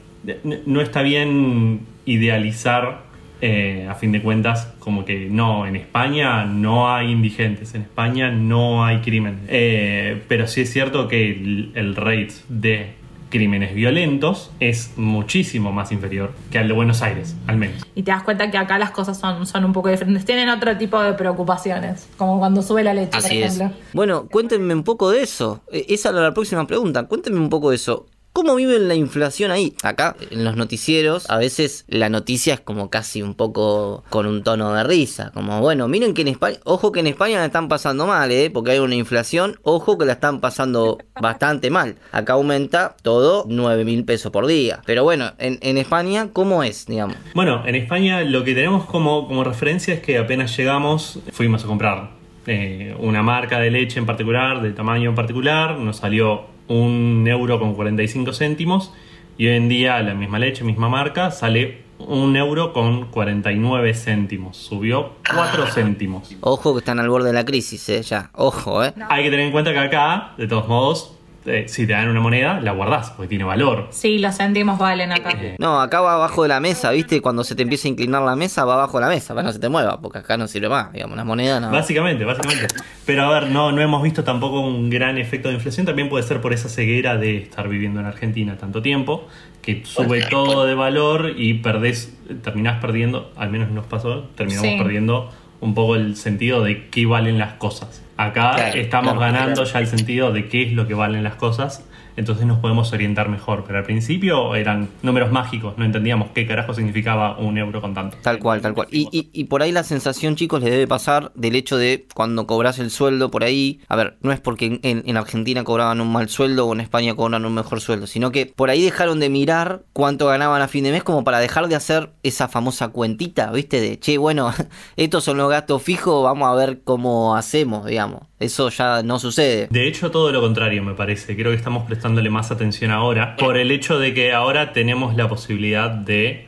No 0.66 0.82
está 0.82 1.02
bien 1.02 1.82
idealizar, 2.06 3.02
eh, 3.42 3.88
a 3.90 3.96
fin 3.96 4.12
de 4.12 4.22
cuentas, 4.22 4.72
como 4.80 5.04
que 5.06 5.28
no, 5.30 5.66
en 5.66 5.76
España 5.76 6.46
no 6.46 6.94
hay 6.94 7.12
indigentes, 7.12 7.74
en 7.76 7.82
España 7.82 8.32
no 8.32 8.86
hay 8.86 9.00
crimen. 9.00 9.40
Eh, 9.48 10.22
pero 10.28 10.48
sí 10.48 10.62
es 10.62 10.72
cierto 10.72 11.08
que 11.08 11.32
el, 11.32 11.72
el 11.76 11.96
rate 11.96 12.34
de 12.50 13.02
crímenes 13.30 13.74
violentos 13.74 14.52
es 14.60 14.92
muchísimo 14.98 15.72
más 15.72 15.94
inferior 15.94 16.34
que 16.52 16.60
al 16.60 16.68
de 16.68 16.74
Buenos 16.74 17.02
Aires, 17.02 17.36
al 17.48 17.56
menos. 17.58 17.82
Y 17.96 18.04
te 18.04 18.12
das 18.12 18.24
cuenta 18.24 18.52
que 18.52 18.58
acá 18.58 18.78
las 18.78 18.92
cosas 18.92 19.18
son, 19.18 19.48
son 19.48 19.64
un 19.64 19.72
poco 19.72 19.88
diferentes. 19.90 20.26
Tienen 20.26 20.50
otro 20.50 20.78
tipo 20.78 21.02
de 21.02 21.14
preocupaciones, 21.14 22.10
como 22.18 22.40
cuando 22.40 22.62
sube 22.62 22.84
la 22.84 22.94
leche, 22.94 23.12
por 23.12 23.20
Así 23.20 23.42
es. 23.42 23.56
ejemplo. 23.56 23.78
Bueno, 23.94 24.28
cuéntenme 24.28 24.74
un 24.74 24.84
poco 24.84 25.10
de 25.10 25.22
eso. 25.24 25.62
Eh, 25.72 25.86
Esa 25.90 26.10
era 26.10 26.20
la 26.22 26.34
próxima 26.34 26.68
pregunta. 26.68 27.08
Cuéntenme 27.08 27.40
un 27.40 27.50
poco 27.50 27.70
de 27.70 27.78
eso. 27.78 28.06
¿Cómo 28.34 28.56
viven 28.56 28.88
la 28.88 28.96
inflación 28.96 29.52
ahí? 29.52 29.74
Acá, 29.84 30.16
en 30.30 30.46
los 30.46 30.56
noticieros, 30.56 31.30
a 31.30 31.38
veces 31.38 31.84
la 31.90 32.08
noticia 32.08 32.54
es 32.54 32.62
como 32.62 32.90
casi 32.90 33.22
un 33.22 33.36
poco 33.36 34.06
con 34.10 34.26
un 34.26 34.42
tono 34.42 34.74
de 34.74 34.86
risa. 34.86 35.32
Como, 35.34 35.60
bueno, 35.60 35.90
miren 35.90 36.14
que 36.14 36.22
en 36.22 36.30
España, 36.30 36.58
ojo 36.64 36.94
que 36.94 37.02
en 37.02 37.08
España 37.08 37.40
la 37.40 37.46
están 37.48 37.68
pasando 37.68 38.08
mal, 38.08 38.32
¿eh? 38.32 38.50
Porque 38.50 38.72
hay 38.72 38.80
una 38.80 38.96
inflación, 38.96 39.60
ojo 39.64 39.98
que 39.98 40.06
la 40.06 40.14
están 40.14 40.40
pasando 40.40 40.98
bastante 41.22 41.70
mal. 41.70 41.98
Acá 42.14 42.34
aumenta 42.34 42.96
todo 43.02 43.44
9 43.50 43.84
mil 43.84 44.06
pesos 44.06 44.32
por 44.32 44.48
día. 44.48 44.82
Pero 44.86 45.04
bueno, 45.04 45.34
en, 45.38 45.78
España, 45.78 46.30
¿cómo 46.32 46.64
es, 46.64 46.86
digamos? 46.86 47.18
Bueno, 47.36 47.64
en 47.66 47.76
España 47.76 48.22
lo 48.22 48.46
que 48.46 48.56
tenemos 48.56 48.86
como, 48.86 49.28
como 49.28 49.44
referencia 49.44 49.94
es 49.94 50.00
que 50.00 50.18
apenas 50.18 50.56
llegamos, 50.56 51.20
fuimos 51.34 51.66
a 51.66 51.68
comprar 51.68 52.12
eh, 52.48 52.96
una 52.98 53.24
marca 53.24 53.60
de 53.60 53.72
leche 53.72 54.00
en 54.00 54.06
particular, 54.06 54.62
de 54.62 54.72
tamaño 54.72 55.10
en 55.10 55.16
particular, 55.16 55.78
nos 55.78 55.98
salió 55.98 56.51
un 56.72 57.28
euro 57.28 57.60
con 57.60 57.76
45 57.76 58.34
céntimos 58.34 58.94
y 59.38 59.48
hoy 59.48 59.56
en 59.56 59.68
día 59.68 60.02
la 60.02 60.14
misma 60.14 60.40
leche, 60.40 60.64
misma 60.64 60.88
marca, 60.88 61.32
sale 61.32 61.82
un 62.00 62.36
euro 62.36 62.74
con 62.74 63.08
49 63.08 63.94
céntimos, 63.94 64.58
subió 64.58 65.12
4 65.34 65.68
céntimos. 65.68 66.36
Ojo 66.42 66.74
que 66.74 66.80
están 66.80 67.00
al 67.00 67.10
borde 67.10 67.28
de 67.28 67.34
la 67.34 67.46
crisis, 67.46 67.88
¿eh? 67.90 68.02
Ya, 68.02 68.32
ojo, 68.34 68.84
¿eh? 68.84 68.94
Hay 69.10 69.24
que 69.24 69.30
tener 69.30 69.46
en 69.46 69.52
cuenta 69.52 69.72
que 69.74 69.80
acá, 69.80 70.34
de 70.38 70.48
todos 70.48 70.68
modos, 70.68 71.14
eh, 71.46 71.66
si 71.68 71.88
te 71.88 71.94
dan 71.94 72.08
una 72.10 72.20
moneda, 72.20 72.60
la 72.62 72.72
guardás, 72.72 73.10
porque 73.12 73.30
tiene 73.30 73.44
valor. 73.44 73.88
Sí, 73.92 74.20
los 74.20 74.38
céntimos 74.38 74.78
valen 74.78 75.12
acá. 75.12 75.32
Eh, 75.42 75.56
No, 75.60 75.82
acá 75.82 76.02
va 76.02 76.14
abajo 76.16 76.44
de 76.44 76.50
la 76.50 76.60
mesa, 76.60 76.92
¿viste? 76.92 77.22
Cuando 77.22 77.44
se 77.44 77.56
te 77.56 77.64
empieza 77.64 77.88
a 77.88 77.92
inclinar 77.92 78.22
la 78.22 78.36
mesa, 78.36 78.64
va 78.66 78.76
abajo 78.76 79.00
de 79.00 79.06
la 79.06 79.10
mesa, 79.10 79.34
para 79.34 79.42
que 79.44 79.48
no 79.48 79.54
se 79.54 79.60
te 79.60 79.70
mueva, 79.70 80.00
porque 80.02 80.20
acá 80.20 80.38
no 80.38 80.48
sirve 80.48 80.70
más, 80.70 80.92
digamos, 80.94 81.18
las 81.18 81.26
monedas 81.26 81.62
no. 81.62 81.72
Básicamente, 81.72 82.26
básicamente. 82.26 82.68
Pero 83.06 83.24
a 83.26 83.40
ver, 83.40 83.50
no, 83.50 83.72
no 83.72 83.82
hemos 83.82 84.04
visto 84.04 84.24
tampoco 84.24 84.60
un 84.62 84.90
gran 84.90 85.18
efecto 85.18 85.50
de 85.50 85.56
inflación. 85.56 85.86
También 85.86 86.10
puede 86.10 86.24
ser 86.24 86.42
por 86.42 86.54
esa 86.54 86.70
ceguera 86.70 87.18
de 87.18 87.38
estar 87.38 87.68
viviendo 87.68 88.00
en 88.00 88.06
Argentina 88.06 88.58
tanto 88.58 88.82
tiempo, 88.82 89.28
que 89.62 89.84
sube 89.86 90.22
todo 90.30 90.66
de 90.66 90.74
valor 90.76 91.34
y 91.38 91.56
perdés, 91.56 92.14
terminás 92.44 92.80
perdiendo, 92.82 93.32
al 93.36 93.50
menos 93.50 93.70
nos 93.72 93.86
pasó, 93.86 94.24
terminamos 94.36 94.70
Sí. 94.72 94.78
perdiendo 94.78 95.30
un 95.60 95.76
poco 95.76 95.96
el 95.96 96.16
sentido 96.16 96.64
de 96.64 96.88
qué 96.90 97.06
valen 97.06 97.38
las 97.38 97.54
cosas. 97.54 98.02
Acá 98.26 98.54
Claro, 98.56 98.78
estamos 98.78 99.14
claro, 99.14 99.20
ganando 99.20 99.64
claro. 99.64 99.70
ya 99.72 99.80
el 99.80 99.88
sentido 99.88 100.32
de 100.32 100.48
qué 100.48 100.64
es 100.64 100.74
lo 100.74 100.88
que 100.88 100.94
valen 100.94 101.24
las 101.24 101.36
cosas. 101.36 101.84
Entonces 102.22 102.46
nos 102.46 102.60
podemos 102.60 102.94
orientar 102.94 103.30
mejor. 103.30 103.64
Pero 103.66 103.80
al 103.80 103.86
principio 103.86 104.56
eran 104.56 104.90
números 105.02 105.32
mágicos. 105.32 105.74
No 105.78 105.86
entendíamos 105.86 106.30
qué 106.34 106.46
carajo 106.48 106.74
significaba 106.74 107.38
un 107.38 107.58
euro 107.58 107.82
con 107.82 107.94
tanto. 107.94 108.18
Tal 108.22 108.40
cual, 108.40 108.62
tal 108.62 108.74
cual. 108.74 108.88
Y, 108.92 109.08
y, 109.12 109.44
por 109.46 109.62
ahí 109.62 109.72
la 109.72 109.84
sensación, 109.84 110.36
chicos, 110.36 110.62
les 110.62 110.72
debe 110.72 110.88
pasar 110.88 111.32
del 111.36 111.56
hecho 111.56 111.78
de 111.78 112.06
cuando 112.14 112.48
cobras 112.48 112.80
el 112.80 112.92
sueldo 112.92 113.32
por 113.32 113.44
ahí. 113.44 113.82
A 113.88 113.96
ver, 113.96 114.18
no 114.22 114.32
es 114.32 114.40
porque 114.40 114.80
en 114.82 115.18
Argentina 115.18 115.64
cobraban 115.64 116.00
un 116.00 116.12
mal 116.12 116.30
sueldo 116.30 116.68
o 116.68 116.74
en 116.74 116.82
España 116.82 117.16
cobran 117.16 117.46
un 117.46 117.54
mejor 117.54 117.82
sueldo, 117.82 118.08
sino 118.08 118.32
que 118.32 118.46
por 118.46 118.70
ahí 118.70 118.84
dejaron 118.84 119.20
de 119.20 119.30
mirar 119.30 119.84
cuánto 119.94 120.28
ganaban 120.28 120.62
a 120.62 120.68
fin 120.68 120.84
de 120.84 120.92
mes 120.92 121.04
como 121.04 121.24
para 121.24 121.40
dejar 121.40 121.68
de 121.68 121.76
hacer 121.76 122.12
esa 122.24 122.48
famosa 122.48 122.90
cuentita, 122.90 123.52
¿viste? 123.52 123.82
De, 123.82 124.00
che, 124.00 124.18
bueno, 124.18 124.54
estos 124.96 125.24
son 125.24 125.38
los 125.38 125.50
gastos 125.50 125.82
fijos, 125.82 126.24
vamos 126.24 126.50
a 126.50 126.56
ver 126.56 126.82
cómo 126.84 127.36
hacemos, 127.36 127.86
digamos. 127.86 128.31
Eso 128.42 128.70
ya 128.70 129.04
no 129.04 129.20
sucede. 129.20 129.68
De 129.70 129.88
hecho, 129.88 130.10
todo 130.10 130.32
lo 130.32 130.42
contrario, 130.42 130.84
me 130.84 130.96
parece. 130.96 131.36
Creo 131.36 131.52
que 131.52 131.58
estamos 131.58 131.86
prestándole 131.86 132.30
más 132.32 132.50
atención 132.50 132.90
ahora 132.90 133.36
por 133.36 133.56
el 133.56 133.70
hecho 133.72 134.00
de 134.00 134.14
que 134.16 134.34
ahora 134.34 134.74
tenemos 134.74 135.16
la 135.16 135.30
posibilidad 135.30 135.92
de 135.92 136.48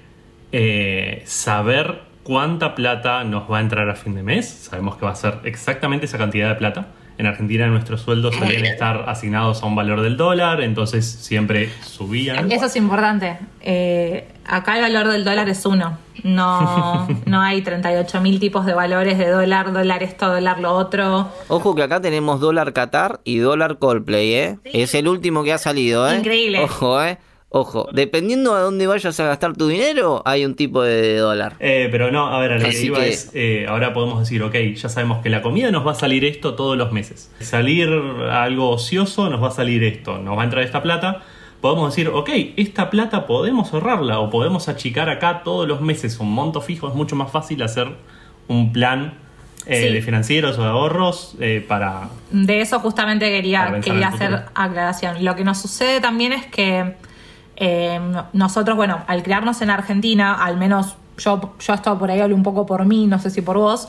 eh, 0.51 1.21
saber 1.25 2.01
cuánta 2.23 2.73
plata 2.73 3.23
nos 3.23 3.49
va 3.51 3.59
a 3.59 3.61
entrar 3.61 3.89
a 3.89 3.95
fin 3.95 4.15
de 4.15 4.23
mes. 4.23 4.49
Sabemos 4.49 4.97
que 4.97 5.05
va 5.05 5.11
a 5.11 5.15
ser 5.15 5.35
exactamente 5.43 6.07
esa 6.07 6.17
cantidad 6.17 6.49
de 6.49 6.55
plata. 6.55 6.87
En 7.17 7.27
Argentina 7.27 7.67
nuestros 7.67 8.01
sueldos 8.01 8.35
solían 8.35 8.65
estar 8.65 9.07
asignados 9.07 9.61
a 9.61 9.65
un 9.67 9.75
valor 9.75 10.01
del 10.01 10.17
dólar, 10.17 10.61
entonces 10.61 11.05
siempre 11.05 11.69
subían. 11.83 12.51
Eso 12.51 12.65
es 12.65 12.75
importante. 12.75 13.37
Eh, 13.61 14.27
acá 14.45 14.75
el 14.77 14.81
valor 14.81 15.11
del 15.11 15.23
dólar 15.23 15.47
es 15.47 15.65
uno. 15.65 15.97
No, 16.23 17.07
no 17.25 17.41
hay 17.41 17.61
38 17.61 18.21
mil 18.21 18.39
tipos 18.39 18.65
de 18.65 18.73
valores 18.73 19.17
de 19.17 19.29
dólar, 19.29 19.73
dólar 19.73 20.01
esto, 20.01 20.27
dólar 20.27 20.59
lo 20.59 20.73
otro. 20.73 21.29
Ojo 21.49 21.75
que 21.75 21.83
acá 21.83 22.01
tenemos 22.01 22.39
dólar 22.39 22.73
Qatar 22.73 23.19
y 23.23 23.37
dólar 23.37 23.77
Coldplay, 23.77 24.33
¿eh? 24.33 24.59
Es 24.63 24.95
el 24.95 25.07
último 25.07 25.43
que 25.43 25.53
ha 25.53 25.57
salido, 25.57 26.09
¿eh? 26.09 26.17
Increíble. 26.17 26.63
Ojo, 26.63 27.03
¿eh? 27.03 27.19
Ojo, 27.55 27.87
dependiendo 27.93 28.55
a 28.55 28.61
dónde 28.61 28.87
vayas 28.87 29.19
a 29.19 29.25
gastar 29.25 29.53
tu 29.55 29.67
dinero, 29.67 30.23
hay 30.25 30.43
un 30.43 30.55
tipo 30.55 30.81
de 30.81 31.17
dólar. 31.17 31.55
Eh, 31.59 31.87
pero 31.91 32.09
no, 32.11 32.25
a 32.33 32.39
ver, 32.39 32.53
a 32.53 32.55
lo 32.57 32.63
que 32.63 32.69
Así 32.69 32.87
iba 32.87 32.97
que- 32.97 33.09
es, 33.09 33.29
eh, 33.35 33.67
ahora 33.69 33.93
podemos 33.93 34.19
decir, 34.19 34.41
ok, 34.41 34.55
ya 34.75 34.89
sabemos 34.89 35.21
que 35.21 35.29
la 35.29 35.43
comida 35.43 35.69
nos 35.69 35.85
va 35.85 35.91
a 35.91 35.95
salir 35.95 36.25
esto 36.25 36.55
todos 36.55 36.75
los 36.75 36.91
meses. 36.91 37.31
Salir 37.41 37.89
a 38.27 38.41
algo 38.41 38.71
ocioso 38.71 39.29
nos 39.29 39.43
va 39.43 39.49
a 39.49 39.51
salir 39.51 39.83
esto, 39.83 40.17
nos 40.17 40.35
va 40.35 40.41
a 40.41 40.45
entrar 40.45 40.63
esta 40.63 40.81
plata. 40.81 41.21
Podemos 41.61 41.91
decir, 41.95 42.07
ok, 42.09 42.29
esta 42.57 42.89
plata 42.89 43.27
podemos 43.27 43.71
ahorrarla 43.71 44.17
o 44.19 44.31
podemos 44.31 44.67
achicar 44.67 45.11
acá 45.11 45.43
todos 45.43 45.67
los 45.67 45.79
meses 45.79 46.19
un 46.19 46.33
monto 46.33 46.59
fijo. 46.59 46.87
Es 46.87 46.95
mucho 46.95 47.15
más 47.15 47.31
fácil 47.31 47.61
hacer 47.61 47.87
un 48.47 48.73
plan 48.73 49.13
eh, 49.67 49.87
Sí. 49.87 49.93
de 49.93 50.01
financieros 50.01 50.57
o 50.57 50.61
de 50.63 50.67
ahorros 50.69 51.35
eh, 51.39 51.63
para... 51.65 52.09
De 52.31 52.61
eso 52.61 52.79
justamente 52.79 53.29
quería, 53.29 53.79
quería 53.81 54.07
hacer 54.07 54.41
aclaración. 54.55 55.23
Lo 55.23 55.35
que 55.35 55.43
nos 55.45 55.61
sucede 55.61 56.01
también 56.01 56.33
es 56.33 56.45
que 56.47 56.95
eh, 57.55 57.99
nosotros, 58.33 58.75
bueno, 58.77 59.01
al 59.07 59.23
criarnos 59.23 59.61
en 59.61 59.69
Argentina, 59.69 60.33
al 60.43 60.57
menos 60.57 60.95
yo, 61.17 61.53
yo 61.59 61.73
he 61.73 61.75
estado 61.75 61.97
por 61.99 62.09
ahí, 62.11 62.19
hablo 62.19 62.35
un 62.35 62.43
poco 62.43 62.65
por 62.65 62.85
mí, 62.85 63.05
no 63.07 63.19
sé 63.19 63.29
si 63.29 63.41
por 63.41 63.57
vos, 63.57 63.87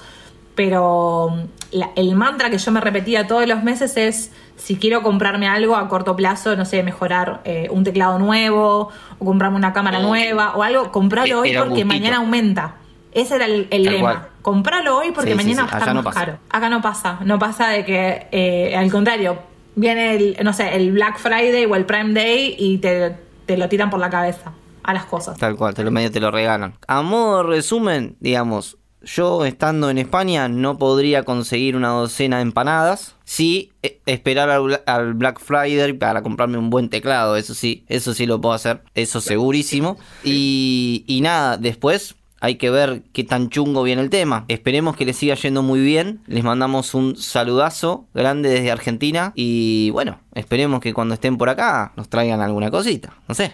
pero 0.55 1.31
mm, 1.33 1.77
la- 1.79 1.91
el 1.97 2.15
mantra 2.15 2.51
que 2.51 2.59
yo 2.59 2.71
me 2.71 2.81
repetía 2.81 3.27
todos 3.27 3.47
los 3.49 3.63
meses 3.63 3.97
es 3.97 4.33
si 4.57 4.77
quiero 4.77 5.03
comprarme 5.03 5.49
algo 5.49 5.77
a 5.77 5.89
corto 5.89 6.15
plazo, 6.15 6.55
no 6.57 6.65
sé, 6.65 6.83
mejorar 6.83 7.41
eh, 7.45 7.69
un 7.71 7.83
teclado 7.85 8.19
nuevo 8.19 8.91
o 9.19 9.25
comprarme 9.25 9.57
una 9.57 9.73
cámara 9.73 9.99
nueva 10.01 10.55
o 10.57 10.63
algo, 10.63 10.93
comprarlo 10.93 11.41
hoy 11.41 11.51
Era 11.51 11.63
un 11.65 11.71
porque 11.71 11.85
mañana 11.85 12.19
aumenta. 12.19 12.77
Ese 13.13 13.37
era 13.37 13.47
el, 13.47 13.69
lema. 13.71 14.29
Compralo 14.43 14.99
hoy 14.99 15.13
porque 15.13 15.31
Sí, 15.31 15.37
mañana 15.37 15.63
sí. 15.63 15.69
va 15.71 15.77
a 15.77 15.79
estar 15.79 15.95
no 15.95 16.03
más 16.03 16.15
pasa. 16.15 16.27
caro. 16.27 16.39
Acá 16.51 16.69
no 16.69 16.83
pasa. 16.83 17.19
No 17.25 17.39
pasa 17.39 17.69
de 17.69 17.85
que, 17.85 18.27
eh, 18.33 18.77
al 18.77 18.91
contrario, 18.91 19.39
viene 19.77 20.15
el, 20.15 20.37
no 20.43 20.53
sé, 20.53 20.75
el 20.77 20.93
Black 20.93 21.19
Friday 21.19 21.65
o 21.65 21.75
el 21.77 21.85
Prime 21.85 22.13
Day 22.13 22.55
y 22.59 22.79
te, 22.79 23.17
te 23.47 23.57
lo 23.57 23.69
tiran 23.69 23.91
por 23.91 24.01
la 24.01 24.11
cabeza 24.11 24.53
a 24.83 24.95
las 24.95 25.07
cosas. 25.07 25.39
Tal 25.39 25.57
cual, 25.57 25.75
te 25.75 25.83
lo 25.83 25.91
medio 25.91 26.11
te 26.11 26.21
lo 26.21 26.31
regalan. 26.31 26.75
A 26.87 27.03
modo 27.03 27.39
de 27.39 27.57
resumen, 27.57 28.17
digamos, 28.21 28.79
yo 29.03 29.45
estando 29.45 29.91
en 29.91 29.99
España 29.99 30.49
no 30.49 30.79
podría 30.79 31.25
conseguir 31.25 31.77
una 31.77 31.89
docena 31.89 32.37
de 32.37 32.43
empanadas. 32.43 33.17
Sí, 33.25 33.73
eh, 33.83 34.01
esperar 34.07 34.51
al 34.87 35.15
Black 35.15 35.41
Friday 35.41 35.93
para 35.93 36.23
comprarme 36.23 36.59
un 36.59 36.71
buen 36.71 36.89
teclado, 36.89 37.37
eso 37.37 37.55
sí, 37.55 37.85
eso 37.89 38.15
sí 38.15 38.27
lo 38.27 38.41
puedo 38.41 38.55
hacer, 38.55 38.83
eso 38.95 39.21
segurísimo. 39.21 39.97
Y, 40.23 41.05
y 41.07 41.21
nada, 41.21 41.57
después 41.57 42.17
hay 42.45 42.57
que 42.57 42.69
ver 42.69 43.03
qué 43.15 43.25
tan 43.25 43.49
chungo 43.49 43.83
viene 43.83 44.03
el 44.03 44.11
tema. 44.11 44.45
Esperemos 44.49 44.97
que 44.97 45.07
les 45.07 45.17
siga 45.17 45.35
yendo 45.35 45.63
muy 45.63 45.81
bien. 45.81 46.21
Les 46.27 46.45
mandamos 46.45 46.93
un 46.93 47.17
saludazo 47.17 48.05
grande 48.13 48.51
desde 48.51 48.71
Argentina. 48.71 49.33
Y 49.35 49.89
bueno, 49.91 50.21
esperemos 50.35 50.81
que 50.81 50.93
cuando 50.93 51.15
estén 51.15 51.39
por 51.39 51.49
acá 51.49 51.93
nos 51.97 52.11
traigan 52.11 52.43
alguna 52.43 52.71
cosita. 52.71 53.15
No 53.29 53.35
sé, 53.35 53.53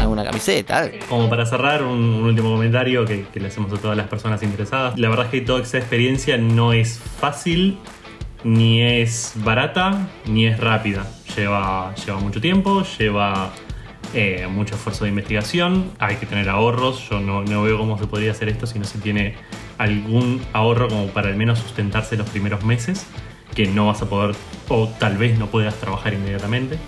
alguna 0.00 0.24
camiseta. 0.24 0.90
Como 1.08 1.30
para 1.30 1.46
cerrar, 1.46 1.84
un, 1.84 1.98
un 1.98 2.24
último 2.24 2.50
comentario 2.50 3.04
que, 3.04 3.26
que 3.32 3.38
le 3.38 3.46
hacemos 3.46 3.72
a 3.72 3.76
todas 3.76 3.96
las 3.96 4.08
personas 4.08 4.42
interesadas. 4.42 4.98
La 4.98 5.08
verdad 5.08 5.26
es 5.26 5.30
que 5.30 5.40
toda 5.42 5.62
esa 5.62 5.78
experiencia 5.78 6.36
no 6.36 6.72
es 6.72 6.98
fácil, 6.98 7.78
ni 8.42 8.82
es 8.82 9.34
barata, 9.36 10.08
ni 10.26 10.46
es 10.46 10.58
rápida. 10.58 11.06
Lleva, 11.36 11.94
lleva 11.94 12.18
mucho 12.18 12.40
tiempo, 12.40 12.82
lleva 12.98 13.52
eh, 14.16 14.46
mucho 14.48 14.74
esfuerzo 14.74 15.04
de 15.04 15.10
investigación, 15.10 15.90
hay 15.98 16.16
que 16.16 16.24
tener 16.26 16.48
ahorros. 16.48 17.08
Yo 17.10 17.20
no, 17.20 17.42
no 17.44 17.62
veo 17.62 17.76
cómo 17.78 17.98
se 17.98 18.06
podría 18.06 18.30
hacer 18.32 18.48
esto 18.48 18.66
si 18.66 18.78
no 18.78 18.84
se 18.86 18.98
tiene 18.98 19.34
algún 19.78 20.40
ahorro 20.54 20.88
como 20.88 21.06
para 21.08 21.28
al 21.28 21.36
menos 21.36 21.58
sustentarse 21.58 22.16
los 22.16 22.28
primeros 22.30 22.64
meses, 22.64 23.06
que 23.54 23.66
no 23.66 23.86
vas 23.88 24.00
a 24.00 24.06
poder, 24.08 24.34
o 24.68 24.88
tal 24.98 25.18
vez 25.18 25.38
no 25.38 25.46
puedas 25.48 25.74
trabajar 25.74 26.14
inmediatamente. 26.14 26.78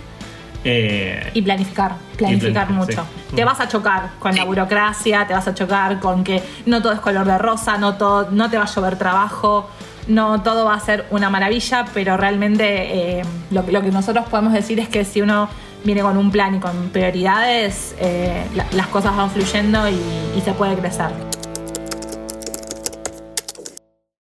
Eh, 0.63 1.29
Y 1.35 1.41
planificar, 1.41 1.95
planificar 2.17 2.69
mucho. 2.71 3.05
sí. 3.29 3.35
Te 3.35 3.45
vas 3.45 3.59
a 3.59 3.67
chocar 3.67 4.09
con 4.19 4.35
la 4.35 4.43
burocracia, 4.43 5.25
te 5.27 5.33
vas 5.33 5.47
a 5.47 5.53
chocar 5.53 5.99
con 5.99 6.23
que 6.23 6.41
no 6.65 6.81
todo 6.81 6.93
es 6.93 6.99
color 6.99 7.25
de 7.25 7.37
rosa, 7.37 7.77
no, 7.77 7.95
todo, 7.95 8.29
no 8.31 8.49
te 8.49 8.57
va 8.57 8.63
a 8.63 8.67
llover 8.67 8.97
trabajo, 8.97 9.69
no 10.07 10.41
todo 10.41 10.65
va 10.65 10.73
a 10.73 10.79
ser 10.79 11.05
una 11.11 11.29
maravilla, 11.29 11.85
pero 11.93 12.17
realmente 12.17 13.19
eh, 13.19 13.21
lo, 13.51 13.61
lo 13.69 13.81
que 13.81 13.91
nosotros 13.91 14.25
podemos 14.27 14.51
decir 14.51 14.79
es 14.79 14.89
que 14.89 15.05
si 15.05 15.21
uno 15.21 15.47
viene 15.83 16.01
con 16.01 16.17
un 16.17 16.31
plan 16.31 16.55
y 16.55 16.59
con 16.59 16.89
prioridades, 16.89 17.95
eh, 17.99 18.45
la- 18.55 18.65
las 18.73 18.87
cosas 18.87 19.15
van 19.15 19.29
fluyendo 19.31 19.87
y, 19.89 19.97
y 20.37 20.41
se 20.41 20.51
puede 20.53 20.75
crecer. 20.75 21.09